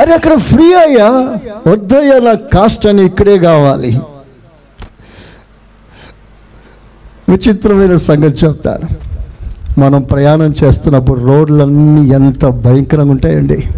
[0.00, 1.38] అరే అక్కడ ఫ్రీ అయ్యా.
[1.70, 4.00] వద్దయ్యా నాకు కాస్ట్ అని ఇక్కడే కావాలి.
[7.28, 9.01] విచిత్రమైన సంగతి చెప్తాను.
[9.78, 13.68] మనం ప్రయాణం చేస్తున్నప్పుడు రోడ్లన్నీ ఎంత భయంకరంగా ఉంటాయండి.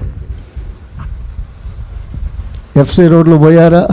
[2.76, 3.88] ఎఫ్సి రోడ్లు పోయారా?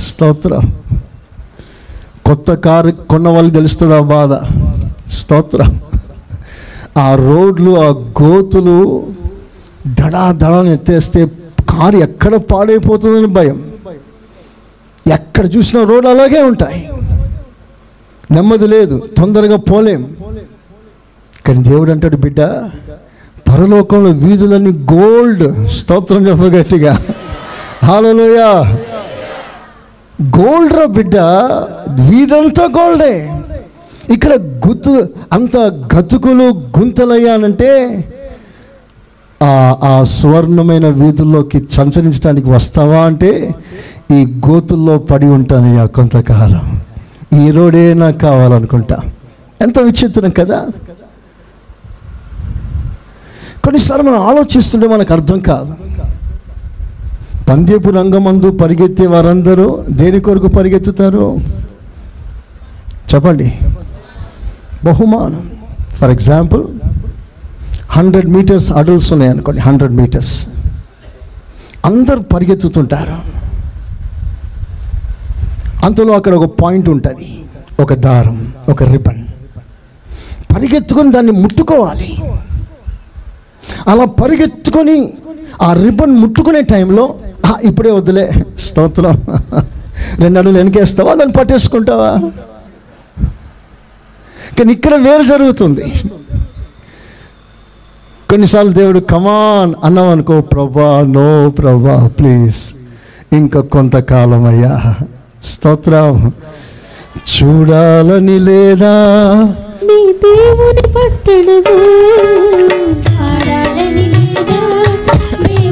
[0.00, 0.72] స్తోత్రం.
[2.26, 4.32] కొత్త కారు కొన్న వాళ్ళు తెలుస్తుంది ఆ బాధ?
[5.12, 5.80] స్తోత్రం.
[6.98, 7.88] ఆ రోడ్లు ఆ
[8.22, 9.06] గోతులు
[9.86, 11.26] దడాదడాన్ని ఎత్తేస్తే
[11.68, 13.72] కారు ఎక్కడ పాడైపోతుందని భయం.
[15.12, 16.90] ఎక్కడ చూసిన రోడ్లు అలాగే ఉంటాయి.
[18.30, 20.16] నెమ్మది లేదు తొందరగా పోలేం.
[21.46, 22.40] కానీ దేవుడు అంటాడు బిడ్డ
[23.48, 25.68] పరలోకంలో వీధులన్నీ గోల్డ్.
[25.68, 26.98] స్తోత్రం చెప్పగట్టిగా
[27.84, 28.40] హాలలోయ
[30.22, 31.16] గోల్డ్ రా బిడ్డ
[32.08, 33.32] వీధంతా గోల్డే.
[34.10, 34.32] ఇక్కడ
[34.68, 35.56] గుత్తు అంత
[35.96, 36.44] గతుకులు
[36.78, 37.70] గుంతలయ్యానంటే
[39.42, 43.54] ఆ ఆ సువర్ణమైన వీధుల్లోకి సంచరించడానికి వస్తావా అంటే
[44.12, 46.80] ఈ గోతుల్లో పడి ఉంటానయ్యా కొంతకాలం.
[47.40, 48.96] ఈ రోడే నాకు కావాలనుకుంటా.
[49.62, 50.66] ఎంత విచిత్రం కదా?
[53.64, 55.74] కొన్నిసార్లు మనం ఆలోచిస్తుంటే మనకు అర్థం కాదు.
[57.48, 61.36] పందేపు రంగమందు పరిగెత్తే వారందరూ దేని కొరకు పరిగెత్తుతారు?
[63.14, 63.58] చెప్పండి.
[64.84, 65.50] బహుమానం.
[65.94, 66.64] For example
[67.90, 70.48] hundred metres adults ఉన్నాయి అనుకోండి హండ్రెడ్ మీటర్స్
[71.84, 73.16] అందరు పరిగెత్తుతుంటారు.
[75.86, 77.44] అంతలో అక్కడ ఒక పాయింట్ ఉంటుంది
[77.80, 79.26] ఒక దారం ఒక రిబన్
[80.56, 82.16] పరిగెత్తుకొని దాన్ని ముట్టుకోవాలి.
[83.88, 85.12] అలా పరిగెత్తుకొని
[85.62, 87.14] ఆ రిబ్బన్ ముట్టుకునే టైంలో
[87.62, 89.22] ఇప్పుడే వద్దులే స్తోత్రం.
[90.18, 91.14] రెండు అడుగులు వెనకేస్తావా?
[91.14, 92.16] దాన్ని పట్టేసుకుంటావా?
[94.58, 95.92] కానీ ఇక్కడ వేరు జరుగుతుంది.
[98.30, 102.56] కొన్నిసార్లు దేవుడు కమాన్ అన్నావనుకో ప్రభా నో ప్రభా ప్లీజ్
[103.32, 104.94] ఇంకా కొంతకాలం అయ్యా
[105.44, 106.32] స్తోత్రం.
[107.32, 108.94] చూడాలని లేదా?
[109.82, 111.78] నీ దేవుని పట్టణము?
[112.68, 113.11] లేదా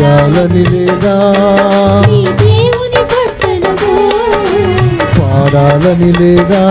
[0.00, 1.14] చూడాలని లేదా?
[5.18, 6.62] పాడాలని లేదా?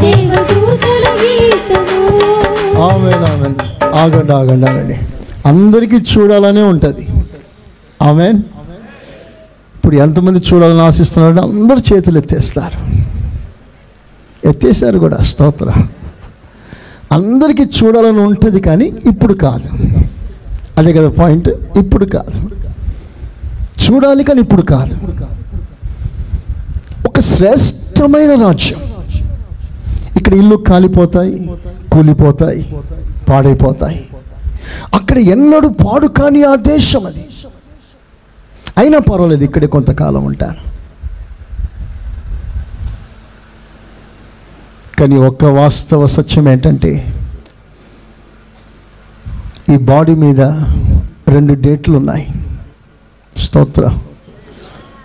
[0.00, 2.80] దేవదూతల గీతము.
[2.82, 3.12] ఆమె
[3.98, 4.98] ఆగండి ఆగండి ఆగండి.
[5.46, 7.08] అందరికీ చూడాలనే ఉంటుంది.
[8.02, 8.28] ఆమె
[9.76, 12.78] ఇప్పుడు ఎంతమంది చూడాలని ఆశిస్తున్నారంటే అందరు చేతులు ఎత్తేస్తారు.
[14.48, 15.72] ఎత్తేసారు కూడా స్తోత్ర.
[17.12, 20.00] అందరికీ చూడాలని ఉంటుంది కానీ ఇప్పుడు కాదు.
[20.80, 21.48] అదే కదా పాయింట్
[21.82, 22.36] ఇప్పుడు కాదు.
[23.84, 24.94] చూడాలి కానీ ఇప్పుడు కాదు.
[27.08, 28.80] ఒక శ్రేష్టమైన రాజ్యం.
[30.18, 31.34] ఇక్కడ ఇల్లు కాలిపోతాయి
[31.92, 32.62] కూలిపోతాయి
[33.28, 34.00] పాడైపోతాయి.
[34.98, 37.24] అక్కడ ఎన్నడూ పాడు కాని ఆ దేశం అది.
[38.78, 40.60] అయినా పర్వాలేదు ఇక్కడే కొంతకాలం ఉంటాను.
[45.00, 46.90] కానీ ఒక్క వాస్తవ సత్యం ఏంటంటే
[49.70, 50.40] ఈ బాడీ మీద
[51.28, 52.32] రెండు డేట్లు ఉన్నాయి.
[53.36, 53.98] స్తోత్ర.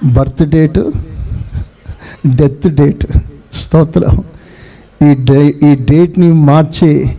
[0.04, 0.94] Birth date
[2.36, 3.06] death date.
[3.54, 4.24] స్తోత్రం.
[5.12, 7.18] ఈ డే ఈ డేట్ని మార్చే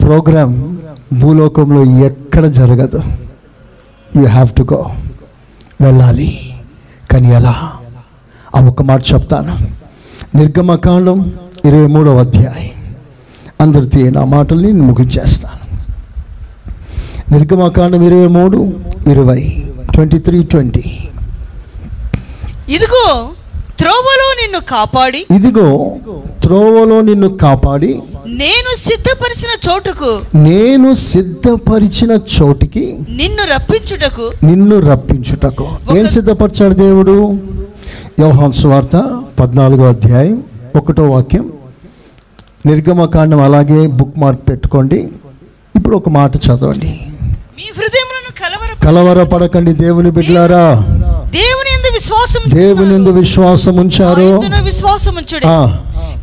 [0.00, 0.76] ప్రోగ్రామ్
[1.12, 3.02] భూలోకంలో ఎక్కడ జరగదు.
[4.16, 4.90] యూ హ్యావ్ టు గో
[5.80, 6.54] వెళ్ళాలి.
[7.10, 7.72] కానీ ఎలా?
[8.56, 9.58] ఆ ఒక మాట చెప్తాను.
[10.36, 11.32] నిర్గమకాండం
[11.64, 12.94] ఇరవై మూడవ అధ్యాయం.
[13.60, 15.59] అందరు తీయన ఆ మాటల్ని ముగించేస్తాను.
[17.32, 18.72] నిర్గమకాండం ఇరవై మూడు
[19.10, 19.62] ఇరవై.
[19.94, 20.84] Twenty three twenty.
[22.68, 23.28] ఇదిగో
[23.78, 25.26] త్రోవలో నిన్ను కాపాడి.
[25.34, 25.96] ఇదిగో
[26.42, 28.02] త్రోవలో నిన్ను కాపాడి.
[28.26, 30.20] నేను సిద్ధపరిచిన చోటుకు.
[30.34, 34.30] నేను సిద్ధపరిచిన చోటికి నిన్ను రప్పించుటకు.
[34.44, 35.68] నిన్ను రప్పించుటకు.
[35.96, 37.38] ఏం సిద్ధపరిచాడు దేవుడు?
[38.20, 40.44] యోహాన్ సువార్త పద్నాలుగో అధ్యాయం
[40.76, 41.52] ఒకటో వాక్యం.
[42.66, 45.08] నిర్గమకాండం అలాగే బుక్ మార్క్ పెట్టుకోండి.
[45.76, 47.00] ఇప్పుడు ఒక మాట చదవండి.
[48.84, 50.74] కలవరపడకండి దేవుని బిడ్డలారా.
[51.26, 54.42] దేవుని యందు విశ్వాసం దేవుని ఎందు విశ్వాసం ఉంచారు.
[54.64, 55.46] విశ్వాసం ఉంచుడి.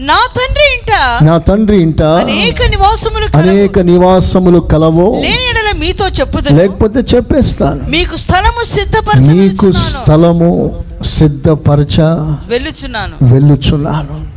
[0.03, 3.37] నా తండ్రి ఇంట నా తండ్రి ఇంట అనేక నివాసములు.
[3.37, 5.19] అనేక నివాసములు కలవో.
[5.19, 7.89] ఎడల మీతో చెప్పుదు లేకపోతే చెప్పేస్తాను.
[7.89, 12.01] మీకు స్థలము సిద్ధపరచు స్థలము సిద్ధపరచ
[12.47, 13.33] వెళ్ళుచున్నాను.
[13.33, 14.36] వెళ్ళుచున్నాను.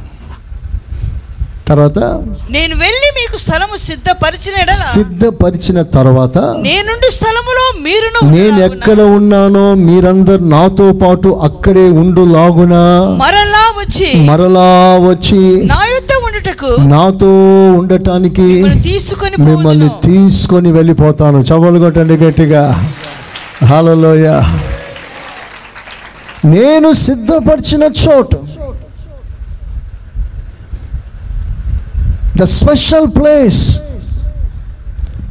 [1.70, 1.98] తర్వాత
[2.50, 4.56] నేను వెళ్ళి మీకు స్థలము సిద్ధపరిచిన
[4.94, 8.58] సిద్ధపరిచిన తర్వాత నేనుండి స్థలములో మీరును నేను.
[8.68, 12.82] ఎక్కడ ఉన్నానో మీరందరు నాతో పాటు అక్కడే ఉండు లాగునా.
[13.22, 14.68] మరలా వచ్చి మరలా
[15.08, 15.40] వచ్చి
[15.72, 17.30] నా యుద్ధ ఉండుటకు నాతో
[17.80, 18.48] ఉండటానికి
[18.88, 19.88] తీసుకొని మిమ్మల్ని.
[20.06, 21.38] తీసుకొని వెళ్ళిపోతాను.
[21.50, 22.62] చవలు కొట్టండి గట్టిగా.
[23.70, 24.26] హాలలోయ
[26.52, 28.38] నేను సిద్ధపరిచిన చోటు.
[32.40, 33.78] The special place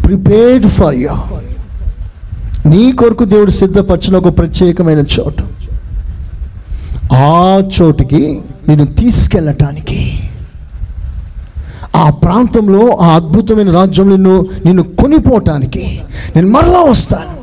[0.06, 1.10] prepared for you
[2.70, 5.44] నీ కొరకు దేవుడు సిద్ధపరిచిన ఒక ప్రత్యేకమైన చోటు.
[7.14, 10.20] ఆ చోటుకి నేను తీసుకెళ్ళటానికి.
[11.96, 16.02] ఆ ప్రాంతంలో ఆ అద్భుతమైన రాజ్యం నిన్ను నిన్ను కొనిపోవటానికి.
[16.36, 17.40] నేను మరలా వస్తాను.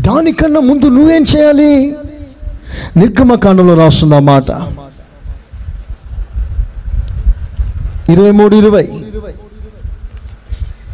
[0.00, 1.94] దానికన్నా ముందు నువ్వేం చేయాలి?
[2.96, 4.50] నిర్గమకాండంలో రాస్తుంది ఆ మాట.
[8.12, 8.82] ఇరవై మూడు ఇరవై.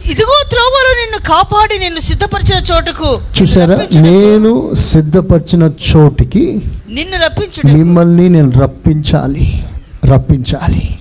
[0.05, 3.21] ఇదిగో త్రోవలో నిన్ను కాపాడి నిన్ను సిద్ధపరిచిన చోటుకు.
[3.43, 4.01] చూసారా?
[4.01, 9.67] నేను సిద్ధపరిచిన చోటికి నిన్ను రప్పించుటకు మిమ్మల్ని నేను రప్పించాలి.
[10.07, 10.99] రప్పించాలి.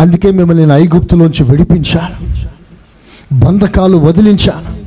[0.00, 2.30] అందుకే మిమ్మల్ని నేను ఐగుప్తులోంచి విడిపించాను.
[3.34, 4.80] బంధకాలు వదిలించాను.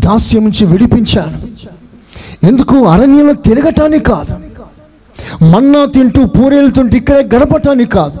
[0.00, 1.48] దాస్యం నుంచి విడిపించాను.
[2.46, 2.84] ఎందుకు?
[2.84, 4.47] అరణ్యంలో తిరగటానికి కాదు.
[5.42, 8.20] మన్నా తింటూ పూరేలుతుంటే ఇక్కడే గడపటానికి కాదు.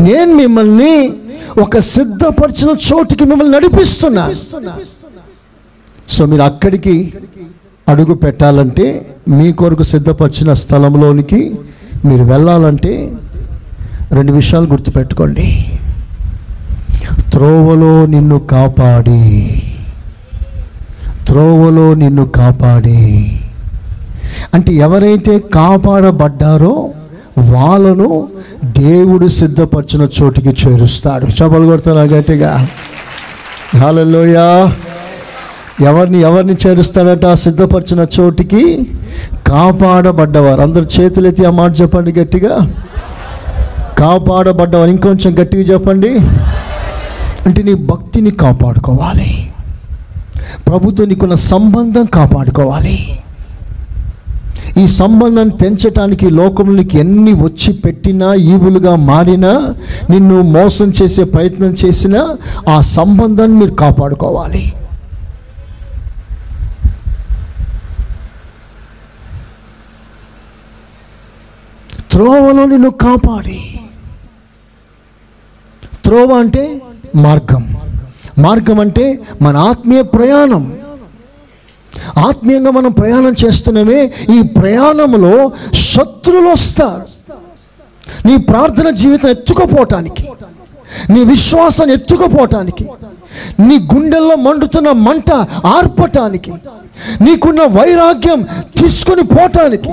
[0.00, 1.12] నేను మిమ్మల్ని
[1.60, 4.34] ఒక సిద్ధపరిచిన చోటికి మిమ్మల్ని నడిపిస్తున్నా.
[6.08, 7.14] సో మీరు అక్కడికి
[7.88, 11.54] అడుగు పెట్టాలంటే మీ కొరకు సిద్ధపరిచిన స్థలంలోనికి
[12.04, 13.12] మీరు వెళ్ళాలంటే
[14.12, 15.78] రెండు విషయాలు గుర్తుపెట్టుకోండి.
[17.32, 19.62] త్రోవలో నిన్ను కాపాడి.
[21.26, 23.41] త్రోవలో నిన్ను కాపాడి.
[24.54, 26.88] అంటే ఎవరైతే కాపాడబడ్డారో
[27.38, 28.28] వాళ్ళను
[28.64, 31.26] దేవుడు సిద్ధపరిచిన చోటికి చేరుస్తాడు.
[31.26, 32.68] చపలు కొడతారా గట్టిగా?
[33.76, 34.76] హలోయా
[35.80, 37.32] ఎవరిని ఎవరిని చేరుస్తాడట?
[37.32, 38.90] సిద్ధపరిచిన చోటికి
[39.46, 40.60] కాపాడబడ్డవారు.
[40.60, 42.72] అందరు చేతులెత్తి ఆ మాట చెప్పండి గట్టిగా.
[43.98, 44.90] కాపాడబడ్డవారు.
[44.90, 46.18] ఇంకొంచెం గట్టిగా చెప్పండి.
[47.46, 49.52] అంటే నీ భక్తిని కాపాడుకోవాలి.
[50.68, 53.18] ప్రభుతో నీకున్న సంబంధం కాపాడుకోవాలి.
[54.78, 59.74] ఈ సంబంధం తెంచటానికి లోకంలోకి ఎన్ని వచ్చి పెట్టినా ఈవులుగా మారినా
[60.10, 62.36] నిన్ను మోసం చేసే ప్రయత్నం చేసినా
[62.68, 64.72] ఆ సంబంధాన్ని మీరు కాపాడుకోవాలి.
[72.10, 73.80] త్రోవలో నిన్ను కాపాడి.
[76.04, 76.82] త్రోవ అంటే
[77.16, 77.76] మార్గం.
[78.38, 80.81] మార్గం అంటే మన ఆత్మీయ ప్రయాణం.
[82.18, 87.02] ఆత్మీయంగా మనం ప్రయాణం చేస్తున్నామే ఈ ప్రయాణంలో శత్రులు వస్తారు.
[88.28, 90.28] నీ ప్రార్థన జీవితం ఎత్తుకుపోవటానికి
[91.10, 92.86] నీ విశ్వాసాన్ని ఎత్తుకుపోవటానికి
[93.60, 95.32] నీ గుండెల్లో మండుతున్న మంట
[95.66, 96.52] ఆర్పటానికి
[97.20, 98.42] నీకున్న వైరాగ్యం
[98.80, 99.90] తీసుకుని పోవటానికి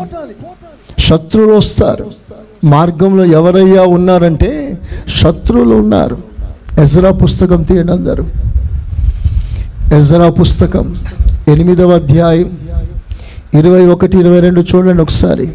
[0.99, 2.11] శత్రువులు వస్తారు.
[2.63, 4.77] మార్గంలో ఎవరయ్యా ఉన్నారంటే
[5.21, 6.17] శత్రువులు ఉన్నారు.
[6.79, 8.25] ఎజరా పుస్తకం తీయండి అందరు.
[9.93, 10.95] ఎజరా పుస్తకం.
[11.49, 12.49] ఎనిమిదవ అధ్యాయం
[13.53, 15.45] ఇరవై ఒకటి ఇరవై రెండు చూడండి ఒకసారి.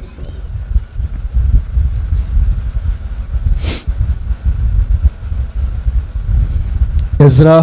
[7.27, 7.57] Ezra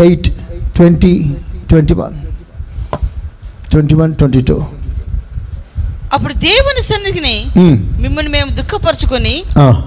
[0.00, 0.28] eight
[0.76, 1.12] twenty
[1.68, 2.14] twenty one
[3.70, 4.56] twenty one twenty two
[6.12, 7.36] అప్పుడు దేవుని సన్నిధిని
[8.02, 9.34] మిమ్మల్ని మేము దుఃఖపరచుకొని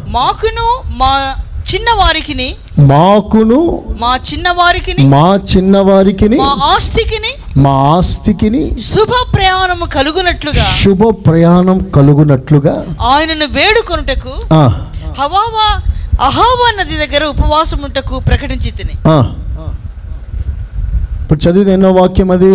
[0.10, 1.12] మాకును మా
[1.68, 2.48] చిన్న వారికిని
[2.90, 3.58] మాకును
[4.02, 7.32] మా చిన్న వారికిని మా చిన్నవారికిని మా ఆస్తికిని
[7.64, 12.76] మా ఆస్తికిని శుభ ప్రయాణము కలుగునట్లుగా శుభ ప్రయాణం కలుగునట్లుగా
[13.12, 14.34] ఆయనను వేడుకొనుటకు
[15.20, 15.68] హవావా
[16.28, 18.96] అహావా నది దగ్గర ఉపవాసం ఉంటకు ప్రకటించి తిని.
[21.22, 22.52] ఇప్పుడు చదివిన ఎన్నో వాక్యం అది?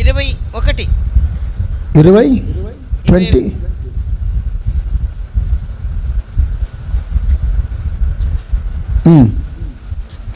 [0.00, 0.84] ఇరవై ఒకటి.
[2.00, 2.26] ఇరవై
[3.08, 3.42] ట్వంటీ?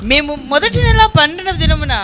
[0.02, 1.94] మేము మొదటి నెల పన్నెండవ దినమున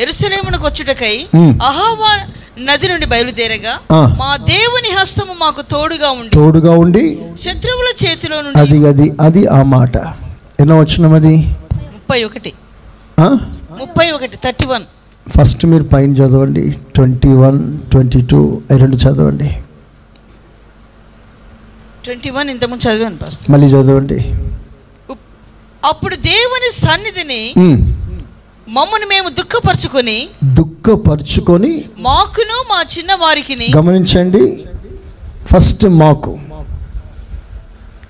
[0.00, 1.16] ఎరుసలేమునకు వచ్చుటకై.
[1.34, 2.12] అహావా
[2.58, 3.74] నది నుండి బయలుదేరగా.
[4.18, 7.04] మా దేవుని హస్తము మాకు తోడుగా ఉండి తోడుగా ఉండి
[7.40, 9.96] శత్రువుల చేతిలో అది నుండి అది అది ఆ మాట.
[10.60, 11.36] ఎన్నో వచ్చినాం అది?
[11.72, 12.52] ముప్పై ఒకటి?
[13.78, 14.84] ముప్పై ఒకటి థర్టీ వన్.
[15.38, 16.74] ఫస్ట్ మీరు పైన చదవండి.
[16.94, 17.58] ట్వంటీ వన్
[17.90, 19.48] ట్వంటీ టూ రెండు చదవండి.
[22.04, 24.18] ట్వంటీ వన్ ఇంతకుముందు చదివాను ఫస్ట్ మళ్ళీ చదవండి.
[25.88, 27.42] అప్పుడు దేవుని సన్నిధిని.
[28.68, 30.18] మమ్మను మేము దుఃఖపరచుకొని
[30.58, 34.44] దుఃఖపరుచుకొని మాకును మా చిన్న వారికిని గమనించండి.
[35.50, 36.32] ఫస్ట్ మాకు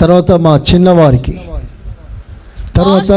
[0.00, 1.40] తర్వాత మా చిన్నవారికి
[2.76, 3.12] తర్వాత.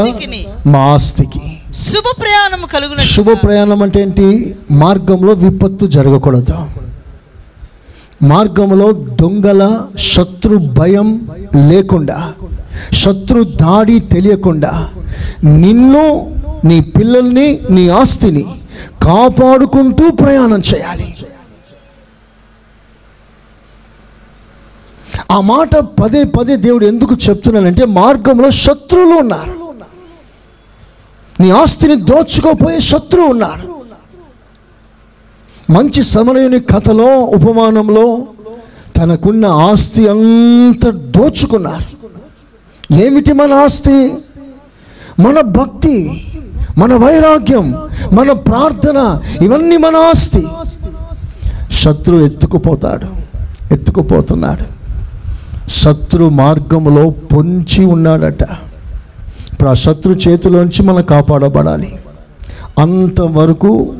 [0.66, 1.42] మా ఆస్తికి.
[1.82, 4.26] శుభ ప్రయాణము కలుగున శుభ ప్రయాణం అంటే ఏంటి?
[4.70, 6.58] మార్గంలో విపత్తు జరగకూడదు?
[8.24, 11.28] మార్గంలో దొంగల శత్రు భయం
[11.70, 12.32] లేకుండా
[12.92, 14.90] శత్రు దాడి తెలియకుండా
[15.44, 18.44] నిన్ను నీ పిల్లల్ని నీ ఆస్తిని
[19.02, 21.14] కాపాడుకుంటూ ప్రయాణం చేయాలి.
[25.30, 29.54] ఆ మాట పదే పదే దేవుడు ఎందుకు చెప్తున్నానంటే మార్గంలో శత్రువులు ఉన్నారు.
[31.40, 33.73] నీ ఆస్తిని దోచుకోపోయే శత్రువు ఉన్నారు.
[35.70, 38.18] మంచి సమరయుని కథలో ఉపమానంలో
[38.96, 42.04] తనకున్న ఆస్తి అంత దోచుకున్నారు.
[42.94, 44.14] ఏమిటి మన ఆస్తి?
[45.20, 46.26] మన భక్తి
[46.78, 47.74] మన వైరాగ్యం
[48.12, 50.46] మన ప్రార్థన ఇవన్నీ మన ఆస్తి.
[51.82, 53.06] శత్రు ఎత్తుకుపోతాడు
[53.74, 54.74] ఎత్తుకుపోతున్నాడు.
[55.70, 58.42] శత్రు మార్గంలో పొంచి ఉన్నాడట.
[59.52, 61.98] ఇప్పుడు ఆ శత్రు చేతిలోంచి మనం కాపాడబడాలి.
[62.78, 63.94] అంతవరకు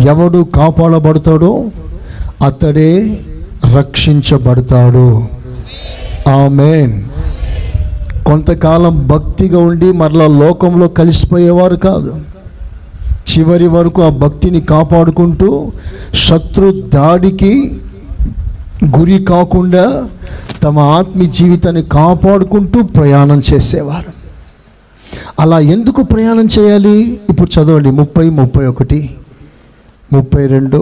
[0.00, 1.64] ఎవడు కాపాడబడతాడో
[2.44, 3.20] అతడే
[3.76, 5.22] రక్షించబడతాడు.
[6.28, 7.04] ఆమెన్.
[8.26, 12.20] కొంతకాలం భక్తిగా ఉండి మరలా లోకంలో కలిసిపోయేవారు కాదు.
[13.12, 15.72] చివరి వరకు ఆ భక్తిని కాపాడుకుంటూ
[16.14, 17.80] శత్రు దాడికి
[18.98, 20.08] గురి కాకుండా
[20.62, 24.12] తమ ఆత్మీయ జీవితాన్ని కాపాడుకుంటూ ప్రయాణం చేసేవారు.
[25.40, 27.20] అలా ఎందుకు ప్రయాణం చేయాలి?
[27.30, 29.10] ఇప్పుడు చదవండి ముప్పై ముప్పై ఒకటి.
[30.10, 30.80] ముప్పై రెండు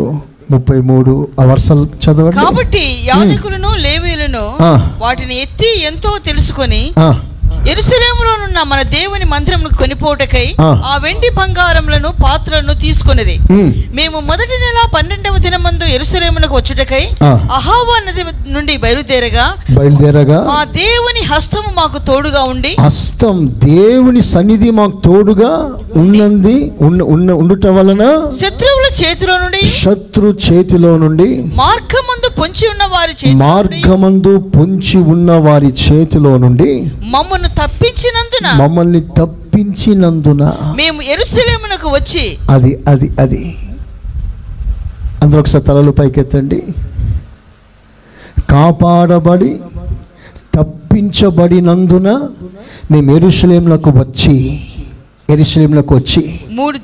[0.51, 4.73] ముప్పై మూడు ఆ వర్షాలు చదవండి కాబట్టి యాజకులను లేవీలను ఆ.
[5.01, 7.11] వాటిని ఎత్తి ఎంతో తెలుసుకొని ఆ,
[7.73, 10.69] ఎరుసలేములోనున్న మన దేవుని మందిరమును కొనిపోటకై ఆ.
[10.85, 17.33] ఆ వెండి బంగారములను పాత్రలను తీసుకొనిది ఉమ్, మేము మొదటి నెల పన్నెండవ దినమందు ఎరుసలేమునకు వచ్చుటకై ఆ.
[17.59, 18.23] అహావా నది
[18.55, 19.45] నుండి బయలుదేరగా
[19.77, 25.53] బయలుదేరగా మా దేవుని హస్తము మాకు తోడుగా ఉండి హస్తం దేవుని సన్నిధి మాకు తోడుగా
[26.03, 26.57] ఉన్నది
[26.87, 28.05] ఉన్న ఉన్న ఉండుట వలన
[28.39, 36.39] శత్రువుల చేతిలో నుండి శత్రు చేతిలో నుండి మార్గమందు పొంచి ఉన్న వారి మార్గమందు పొంచి ఉన్న వారి చేతిలో
[36.39, 36.71] నుండి
[37.05, 40.43] మమ్మను తప్పించినందున మమ్మల్ని తప్పించినందున
[40.77, 43.43] మేము ఎరుసలేమునకు వచ్చి అది అది అది.
[45.23, 46.61] అందరూ ఒకసారి తలలు పైకెత్తండి.
[48.51, 49.61] కాపాడబడి
[50.55, 52.09] తప్పించబడినందున
[52.91, 54.35] మేము ఎరుషలేంలకు వచ్చి
[55.31, 56.79] ఎరుషలేంలకు వచ్చి మూడు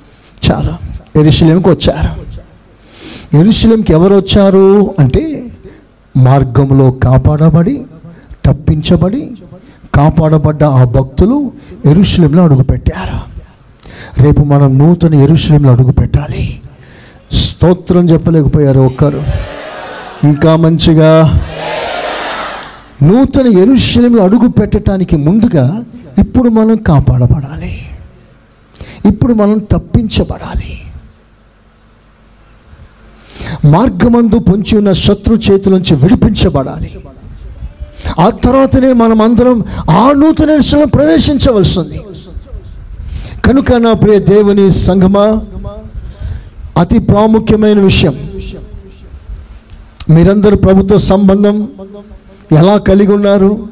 [0.50, 0.74] చాలా.
[1.18, 2.10] ఎరుశలేంకి వచ్చారు.
[3.36, 5.44] ఎరుశలేంకి ఎవరు వచ్చారు అంటే
[6.16, 7.84] మార్గంలో కాపాడబడి
[8.44, 9.30] తప్పించబడి
[9.94, 11.52] కాపాడబడ్డ ఆ భక్తులు
[11.86, 13.18] ఎరుశలంలో అడుగుపెట్టారు.
[14.22, 16.60] రేపు మనం నూతన ఎరుశలంలో అడుగు పెట్టాలి
[17.32, 19.22] స్తోత్రం చెప్పలేకపోయారు ఒక్కరు.
[20.24, 21.40] ఇంకా మంచిగా
[23.02, 25.84] నూతన ఎరుశలంలో అడుగు పెట్టడానికి ముందుగా
[26.18, 27.74] ఇప్పుడు మనం కాపాడబడాలి.
[29.06, 30.74] ఇప్పుడు మనం తప్పించబడాలి.
[33.64, 36.98] మార్గమందు పొంచి ఉన్న శత్రు చేతుల నుంచి విడిపించబడాలి.
[38.18, 42.00] ఆ తర్వాతనే మనం అందరం ఆ నూతన ప్రవేశించవలసింది.
[43.44, 45.42] కనుక నా ప్రియ దేవుని సంగమా
[46.78, 48.14] అతి ప్రాముఖ్యమైన విషయం.
[50.10, 51.68] మీరందరూ ప్రభుత్వ సంబంధం
[52.52, 53.68] ఎలా కలిగి ఉన్నారు?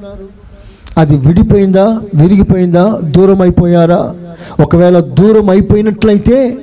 [0.99, 4.15] అది విడిపోయిందా విరిగిపోయిందా దూరం అయిపోయారా
[4.63, 6.59] ఒకవేళ దూరం అయిపోయినట్లయితే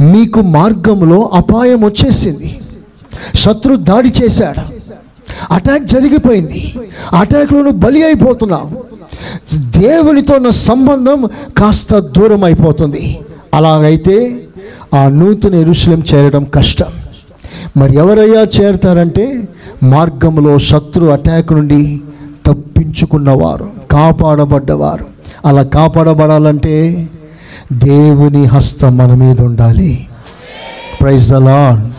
[0.00, 2.60] మీకు మార్గంలో అపాయం వచ్చేసింది.
[3.34, 4.74] శత్రు దాడి చేశాడు.
[5.54, 6.74] అటాక్ జరిగిపోయింది.
[7.18, 8.94] అటాక్లో నువ్వు బలి అయిపోతున్నావు
[9.78, 11.28] దేవునితో ఉన్న సంబంధం
[11.58, 13.18] కాస్త దూరం అయిపోతుంది.
[13.54, 14.40] అలాగైతే
[14.94, 16.86] ఆ నూతన ఎరుశలం చేరడం కష్టం.
[17.76, 19.48] మరి ఎవరయ్యా చేరుతారంటే
[19.82, 22.00] మార్గంలో శత్రు అటాక్ నుండి
[22.46, 25.06] తప్పించుకున్నవారు కాపాడబడ్డవారు.
[25.44, 27.08] అలా కాపాడబడాలంటే
[27.72, 30.06] దేవుని హస్తం మన మీద ఉండాలి.
[31.00, 31.92] ప్రైజ్ అలాన్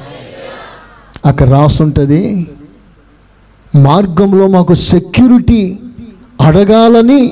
[1.28, 2.48] అక్కడ రాసుంటుంది
[3.76, 5.80] మార్గంలో మాకు సెక్యూరిటీ
[6.42, 7.32] అడగాలని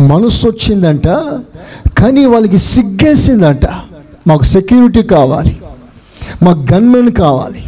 [0.00, 1.08] మనసు వచ్చిందంట
[1.98, 3.66] కానీ వాళ్ళకి సిగ్గేసిందంట.
[4.26, 5.60] మాకు సెక్యూరిటీ కావాలి.
[6.42, 7.64] మాకు గన్మెన్ కావాలి.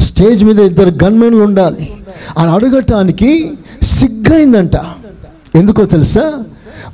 [0.00, 1.92] స్టేజ్ మీద ఇద్దరు గన్మెన్లు ఉండాలి.
[2.38, 3.50] అని అడగటానికి
[3.82, 4.76] సిగ్గైందంట.
[5.54, 6.32] ఎందుకో తెలుసా?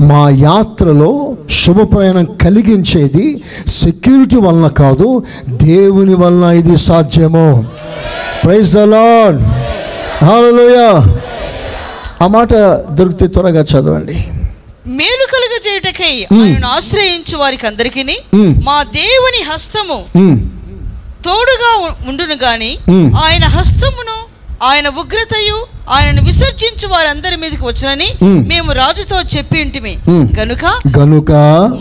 [0.01, 7.67] మా యాత్రలో శుభ ప్రయాణం కలిగించేది సెక్యూరిటీ వలన కాదు దేవుని వలన ఇది సాధ్యము.
[8.45, 8.77] ప్రైజ్
[10.25, 10.89] హల్లెలూయా
[12.23, 12.49] ఆ మాట
[12.91, 14.25] దొరికితే త్వరగా చదవండి.
[14.87, 18.03] మేలు కలుగ చేయుటకై ఆయనను ఆశ్రయించు వారికి అందరికీ
[18.35, 18.55] మ్.
[18.83, 20.05] దేవుని హస్తము
[21.25, 21.71] తోడుగా
[22.09, 22.79] ఉండును గాని.
[23.25, 24.30] ఆయన హస్తమును
[24.61, 25.59] ఆయన ఉగ్రతయు
[25.91, 28.09] ఆయనను విసర్జించు వారందరి మీదకి వచ్చునని.
[28.51, 30.27] మేము రాజుతో చెప్పి ఇంటిమి మ్.
[30.39, 30.65] గనుక
[30.97, 31.31] గనుక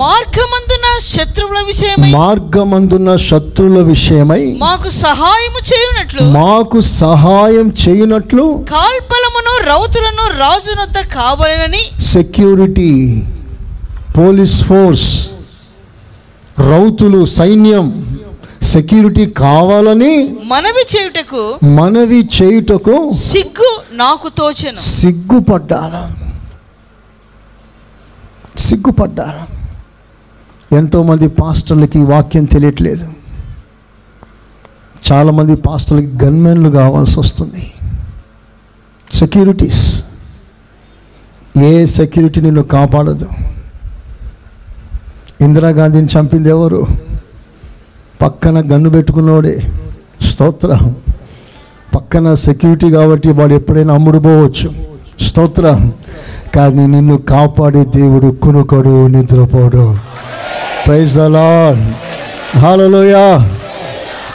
[0.02, 11.00] మార్గమందున శత్రువుల విషయమై మార్గమందున్న శత్రుల విషయమై మాకు సహాయము చేయునట్లు మాకు సహాయం చేయనట్లు కాల్బలమును రౌతులను రాజునొద్ద
[11.16, 12.92] కావాలనని సెక్యూరిటీ
[14.18, 15.10] పోలీస్ ఫోర్స్
[16.64, 17.88] రౌతులు సైన్యం
[18.70, 24.76] సెక్యూరిటీ కావాలని మనవి చేయుటకు మనవి చేయుటకు సిగ్గు నాకు తోచెను.
[24.76, 26.30] సిగ్గుపడ్డాను.
[28.59, 29.59] సిగ్గుపడ్డాను.
[30.76, 33.13] ఎంతోమంది పాస్టర్లకి వాక్యం తెలియట్లేదు.
[35.11, 37.72] చాలామంది పాస్టర్లకి గన్మెన్లు కావాల్సి వస్తుంది.
[39.11, 40.03] సెక్యూరిటీస్.
[41.57, 43.30] ఏ సెక్యూరిటీ నిన్ను కాపాడదు?
[45.41, 47.09] ఇందిరాగాంధీని చంపింది ఎవరు?
[48.22, 49.61] పక్కన గన్ను పెట్టుకున్నోడే.
[50.32, 50.80] స్తోత్ర.
[51.95, 54.74] పక్కన సెక్యూరిటీ కాబట్టి వాడు ఎప్పుడైనా అమ్ముడు పోవచ్చు
[55.28, 55.91] స్తోత్ర.
[56.55, 59.97] కానీ నిన్ను కాపాడే దేవుడు కునుకడు నిద్రపోడు.
[60.88, 61.91] ప్రైజ్ అలాన్
[62.57, 63.49] హాలలోయా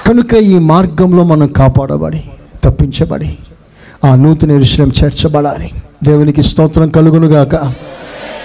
[0.07, 2.25] కనుక ఈ మార్గంలో మనం కాపాడబడి
[2.65, 3.39] తప్పించబడి
[4.05, 5.71] ఆ నూతన విషయం చేర్చబడాలి.
[6.05, 7.55] దేవునికి స్తోత్రం కలుగునుగాక.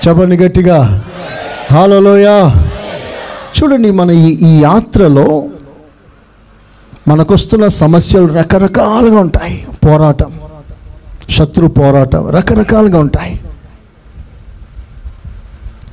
[0.08, 1.04] చెప్పండి గట్టిగా.
[1.72, 2.69] హాలలోయా
[3.56, 5.44] చూడండి మన ఈ ఈ యాత్రలో
[7.08, 9.68] మనకొస్తున్న సమస్యలు రకరకాలుగా ఉంటాయి.
[9.86, 10.32] పోరాటం
[11.30, 13.40] శత్రు పోరాటం రకరకాలుగా ఉంటాయి.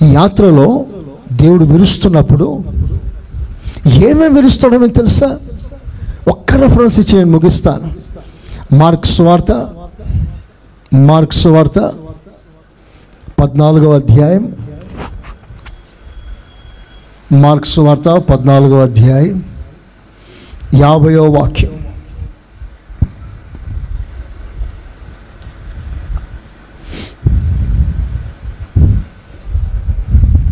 [0.02, 0.84] ఈ యాత్రలో
[1.32, 2.64] దేవుడు విరుస్తున్నప్పుడు
[3.86, 5.38] ఏమేమి విరుస్తాడో మీకు తెలుసా?
[6.28, 7.88] ఒక్క రెఫరెన్స్ ఇచ్చి నేను ముగిస్తాను.
[8.74, 9.52] మార్క్స్ వార్త
[10.94, 11.78] మార్క్స్ వార్త
[13.40, 14.44] పద్నాలుగవ అధ్యాయం
[17.32, 19.44] మార్క్స్ వార్త పద్నాలుగవ అధ్యాయం
[20.74, 21.72] యాభయో వాక్యం.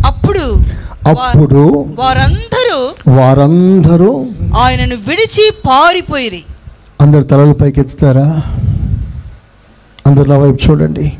[0.05, 0.63] అప్పుడు
[1.07, 6.43] అప్పుడు వారందరూ వారందరూ ఆయనను విడిచి పారిపోయిరి.
[7.01, 8.43] అందరు తలలు పైకి ఎత్తుతారా
[10.07, 11.13] అందరు నా వైపు చూడండి.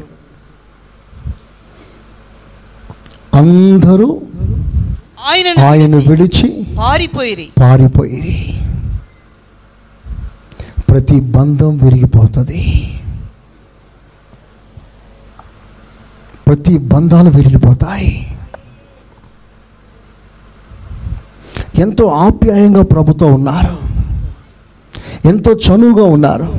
[3.34, 4.22] అందరూ
[5.26, 5.66] ఆయనను
[5.98, 7.50] విడిచి విడిచి పారిపోయిరి.
[7.60, 8.62] పారిపోయిరి.
[10.90, 12.92] ప్రతి బంధం విరిగిపోతుంది.
[16.48, 18.38] ప్రతి బంధాలు విరిగిపోతాయి.
[21.80, 23.78] ఎంతో ఆప్యాయంగా ప్రభుతో ఉన్నారు.
[25.28, 26.54] ఎంతో చనువుగా ఉన్నారు.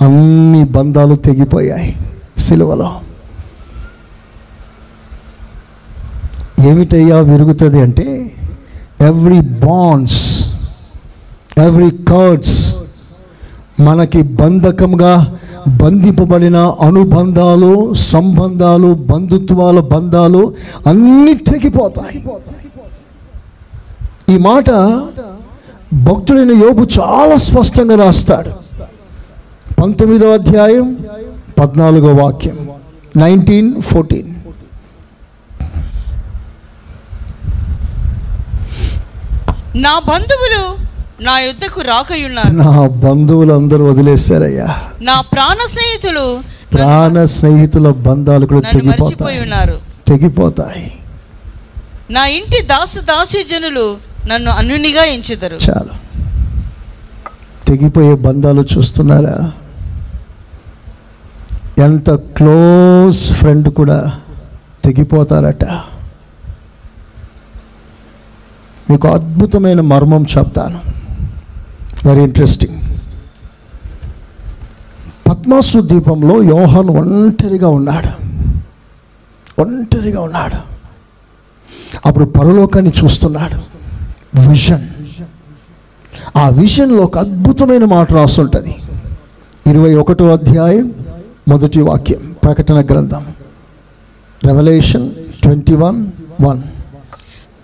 [0.00, 1.96] అన్ని బంధాలు తెగిపోయాయి.
[2.38, 3.00] సిలువలో
[6.68, 8.06] ఏమిటయ్యా విరుగుతుంది అంటే
[9.10, 10.22] ఎవ్రీ బాండ్స్
[11.66, 12.58] ఎవ్రీ కర్డ్స్
[13.86, 15.14] మనకి బంధకంగా
[15.82, 17.72] బంధింపబడిన అనుబంధాలు
[18.12, 20.42] సంబంధాలు బంధుత్వాల బంధాలు
[20.90, 22.18] అన్నీ తెగిపోతాయి.
[24.32, 24.70] ఈ మాట
[26.08, 28.52] భక్తుడైన యోబు చాలా స్పష్టంగా రాస్తాడు.
[29.80, 30.88] పంతొమ్మిదో అధ్యాయం
[31.58, 32.58] పద్నాలుగో వాక్యం
[33.22, 34.30] నైన్టీన్ ఫోర్టీన్
[39.76, 40.76] నా బంధువులు
[41.22, 42.52] నా యుద్ధకు రాకయున్నారు.
[42.52, 44.78] నా బంధువులు అందరూ వదిలేశారయ్యా.
[45.00, 46.40] నా ప్రాణ స్నేహితులు
[46.72, 49.40] ప్రాణ స్నేహితుల బంధాలు కూడా తెగిపోతాయి.
[49.40, 50.92] ఉన్నారు తెగిపోతాయి.
[52.10, 53.96] నా ఇంటి దాసు దాసి జనులు
[54.28, 55.56] నన్ను అన్యునిగా ఎంచుదరు.
[55.70, 56.12] చాలు.
[57.66, 59.52] తెగిపోయే బంధాలు చూస్తున్నారా?
[61.84, 64.12] ఎంత క్లోజ్ ఫ్రెండ్ కూడా
[64.84, 65.64] తెగిపోతారట.
[68.92, 70.80] మీకు అద్భుతమైన మర్మం చెప్తాను.
[72.08, 72.76] వెరీ ఇంట్రెస్టింగ్
[75.28, 78.10] పద్మాసు ద్వీపంలో యోహాన్ ఒంటరిగా ఉన్నాడు.
[79.60, 80.58] ఒంటరిగా ఉన్నాడు.
[82.06, 83.58] అప్పుడు పరలోకాన్ని చూస్తున్నాడు.
[84.48, 84.88] విజన్
[86.36, 88.76] ఆ విజన్లో ఒక అద్భుతమైన మాట రాస్తుంటుంది
[89.66, 90.92] ఇరవై ఒకటో అధ్యాయం
[91.48, 93.26] మొదటి వాక్యం ప్రకటన గ్రంథం.
[94.44, 95.10] రెవల్యూషన్
[95.42, 96.06] ట్వంటీ వన్
[96.42, 96.62] వన్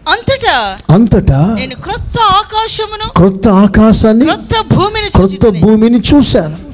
[0.09, 5.48] అంతటా అంతటా నేను క్రొత్త ఆకాశమును క్రొత్త ఆకాశాన్ని క్రొత్త భూమిని క్రొత్త.
[5.48, 6.68] భూమిని చూశాను.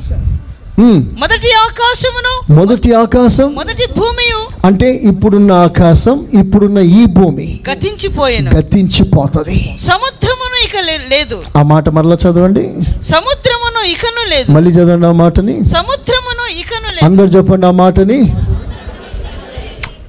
[1.20, 8.50] మొదటి ఆకాశమును మొదటి ఆకాశం మొదటి భూమియు అంటే ఇప్పుడున్న ఆకాశం ఇప్పుడున్న ఈ భూమి గతించిపోయాను.
[8.50, 9.76] గతించిపోతుంది.
[9.80, 10.76] సముద్రమును ఇక
[11.10, 11.42] లేదు.
[11.56, 12.62] ఆ మాట మరలా చదవండి.
[13.02, 14.52] సముద్రమును ఇకను లేదు.
[14.52, 15.64] మళ్ళీ చదవండి ఆ మాటని.
[15.64, 17.04] సముద్రమును ఇకను లేదు.
[17.04, 18.34] అందరు చెప్పండి ఆ మాటని.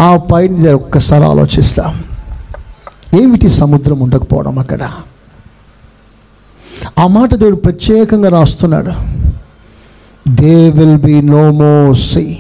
[0.02, 2.05] ఆ పైన ఒక్కసారి ఆలోచిస్తాం.
[3.22, 4.92] ఏమిటి సముద్రం ఉండకపోవడం అక్కడ?
[7.00, 8.92] ఆ మాట దేవుడు ప్రత్యేకంగా రాస్తున్నాడు.
[10.42, 12.38] There will be no more sea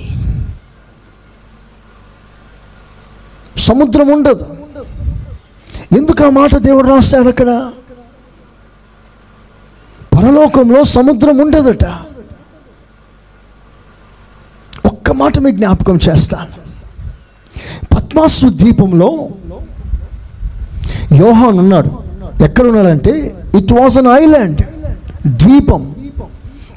[3.57, 4.57] సముద్రం ఉండదు.
[5.97, 7.71] ఎందుకు ఆ మాట దేవుడు రాస్తాడు అక్కడ?
[10.17, 11.85] పరలోకంలో సముద్రం ఉండదట.
[14.85, 16.65] ఒక్క మాట మీకు జ్ఞాపకం చేస్తాను.
[17.95, 19.29] పద్మాసు ద్వీపంలో
[21.13, 21.91] యోహాన్ ఉన్నాడు
[22.43, 24.61] ఎక్కడ ఉన్నాడంటే ఇట్ వాజ్ అన్ ఐలాండ్
[25.27, 25.95] ద్వీపం.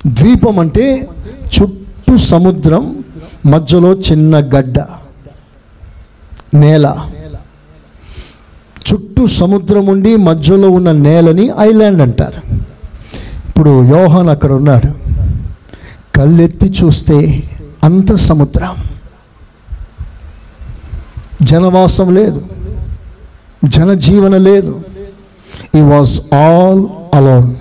[0.06, 1.08] ద్వీపం అంటే
[1.46, 3.04] చుట్టూ సముద్రం
[3.46, 4.78] మధ్యలో చిన్న గడ్డ
[6.54, 6.96] నేల.
[8.88, 12.56] చుట్టూ సముద్రం ఉండి మధ్యలో ఉన్న నేలని ఐలాండ్ అంటారు.
[13.48, 15.08] ఇప్పుడు యోహాన్ అక్కడ ఉన్నాడు.
[16.16, 17.42] కళ్ళెత్తి చూస్తే
[17.84, 18.74] అంత సముద్రం.
[21.42, 22.40] జనవాసం లేదు.
[23.64, 24.80] జనజీవన లేదు.
[25.74, 27.56] ఈ వాజ్ ఆల్ అలోన్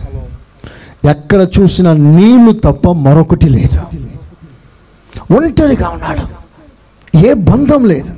[1.07, 3.79] ఎక్కడ చూసిన నీళ్ళు తప్ప మరొకటి లేదు.
[5.33, 6.47] ఒంటరిగా ఉన్నాడు.
[7.27, 8.09] ఏ బంధం లేదు.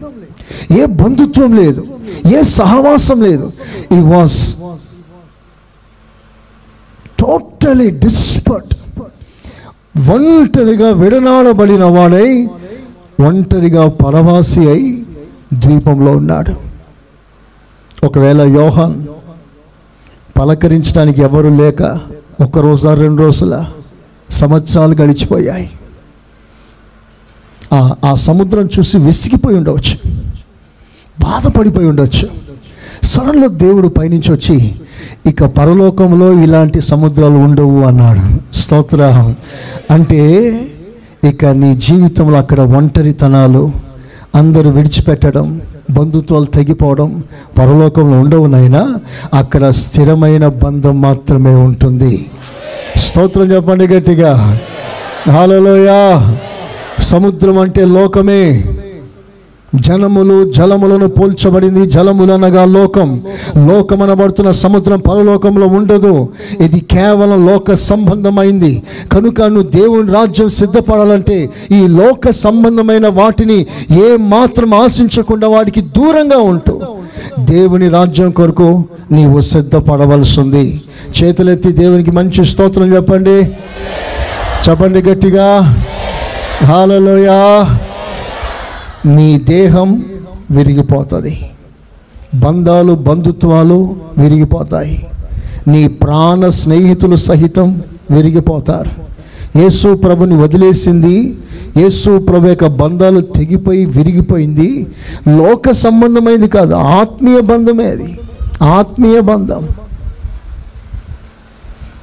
[0.74, 1.88] ఏ బంధుత్వం లేదు.
[2.36, 3.52] ఏ సహవాసం లేదు.
[3.94, 4.56] ఈ వాజ్
[7.20, 8.76] టోటలీ డిస్పర్ట్
[10.10, 12.48] ఒంటరిగా విడనాడబడిన వాడై
[13.28, 15.06] ఒంటరిగా పరవాసి అయి
[15.54, 16.69] ద్వీపంలో ఉన్నాడు.
[18.04, 19.04] ఒకవేళ యోహాన్
[20.40, 22.00] పలకరించడానికి ఎవరు లేక
[22.42, 23.66] ఒక రోజా రెండు రోజుల
[24.30, 25.70] సంవత్సరాలు గడిచిపోయాయి.
[28.06, 30.12] ఆ- సముద్రం చూసి విసిగిపోయి ఉండవచ్చు
[31.22, 32.30] బాధపడిపోయి ఉండవచ్చు.
[33.04, 34.76] సడన్లో దేవుడు పైనుంచి వచ్చి
[35.26, 38.56] ఇక పరలోకంలో ఇలాంటి సముద్రాలు ఉండవు అన్నాడు.
[38.56, 39.34] స్తోత్ర.
[39.92, 40.52] అంటే
[41.30, 43.72] ఇక నీ జీవితంలో అక్కడ ఒంటరితనాలు
[44.36, 47.24] అందరూ విడిచిపెట్టడం బంధుత్వాలు తగ్గిపోవడం
[47.58, 48.96] పరలోకంలో ఉండవు నాయనా.
[49.34, 52.30] అక్కడ స్థిరమైన బంధం మాత్రమే ఉంటుంది.
[52.98, 54.60] స్తోత్రం చెప్పండి గట్టిగా.
[55.30, 56.36] హాలలోయా
[57.00, 58.64] సముద్రం అంటే లోకమే.
[59.76, 63.22] జనములు జలములను పోల్చబడింది జలములనగా లోకం.
[63.68, 66.30] లోకమనబడుతున్న సముద్రం పరలోకంలో ఉండదు.
[66.62, 68.84] ఇది కేవలం లోక సంబంధమైంది.
[69.12, 76.82] కనుక నువ్వు దేవుని రాజ్యం సిద్ధపడాలంటే ఈ లోక సంబంధమైన వాటిని ఏ మాత్రం ఆశించకుండా వాటికి దూరంగా ఉంటూ.
[77.40, 80.82] దేవుని రాజ్యం కొరకు నీవు సిద్ధపడవలసింది.
[81.24, 83.52] చేతులెత్తి దేవునికి మంచి స్తోత్రం చెప్పండి.
[84.70, 85.76] చెప్పండి గట్టిగా.
[86.64, 87.66] హాలలోయా
[89.06, 90.06] నీ దేహం
[90.52, 91.50] విరిగిపోతుంది.
[92.36, 95.08] బంధాలు బంధుత్వాలు విరిగిపోతాయి.
[95.68, 97.82] నీ ప్రాణ స్నేహితులు సహితం
[98.12, 99.10] విరిగిపోతారు.
[99.58, 101.38] యేసు ప్రభుని వదిలేసింది.
[101.78, 104.88] యేసు ప్రభు యొక్క బంధాలు తెగిపోయి విరిగిపోయింది.
[105.28, 108.20] లోక సంబంధమైనది కాదు ఆత్మీయ బంధమే అది.
[108.62, 109.68] ఆత్మీయ బంధం.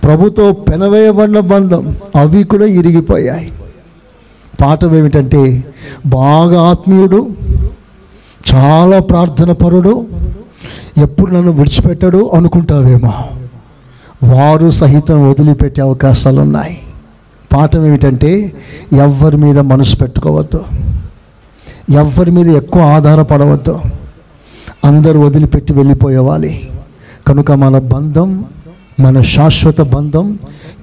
[0.04, 3.52] ప్రభుతో పెనవేయబడిన బంధం అవి కూడా ఇరిగిపోయాయి.
[4.60, 5.64] పాఠం ఏమిటంటే
[6.06, 7.28] బాగా ఆత్మీయుడు
[8.54, 10.06] చాలా ప్రార్థన పరుడు
[10.98, 13.12] ఎప్పుడు నన్ను విడిచిపెట్టాడు అనుకుంటావేమో.
[14.24, 16.78] వారు సహితం వదిలిపెట్టే అవకాశాలు ఉన్నాయి
[17.52, 18.52] పాఠం ఏమిటంటే
[18.92, 20.64] ఎవరి మీద మనసు పెట్టుకోవద్దు.
[21.90, 23.80] ఎవరి మీద ఎక్కువ ఆధారపడవద్దు.
[24.84, 26.68] అందరూ వదిలిపెట్టి వెళ్ళిపోయేవాలి.
[27.26, 28.44] కనుక మన బంధం
[29.00, 30.38] మన శాశ్వత బంధం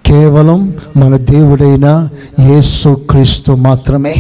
[0.06, 2.10] కేవలం మన దేవుడైన
[2.40, 4.16] యేసు క్రీస్తు మాత్రమే.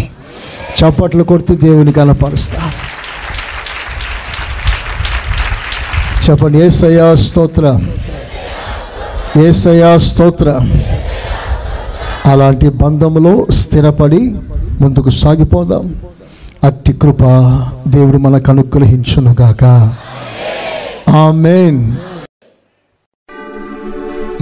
[0.80, 2.72] చప్పట్లు కొడుతూ దేవుని కనపరుస్తా
[6.30, 7.80] చెప్పండి ఏసయా స్తోత్ర.
[9.40, 10.60] ఏసయా స్తోత్ర.
[12.26, 14.36] అలాంటి బంధములో స్థిరపడి
[14.82, 15.96] ముందుకు సాగిపోదాం.
[16.64, 17.24] అట్టి కృప
[17.88, 19.64] దేవుడు మనకు అనుగ్రహించునుగాక.
[21.10, 21.96] ఆమెన్.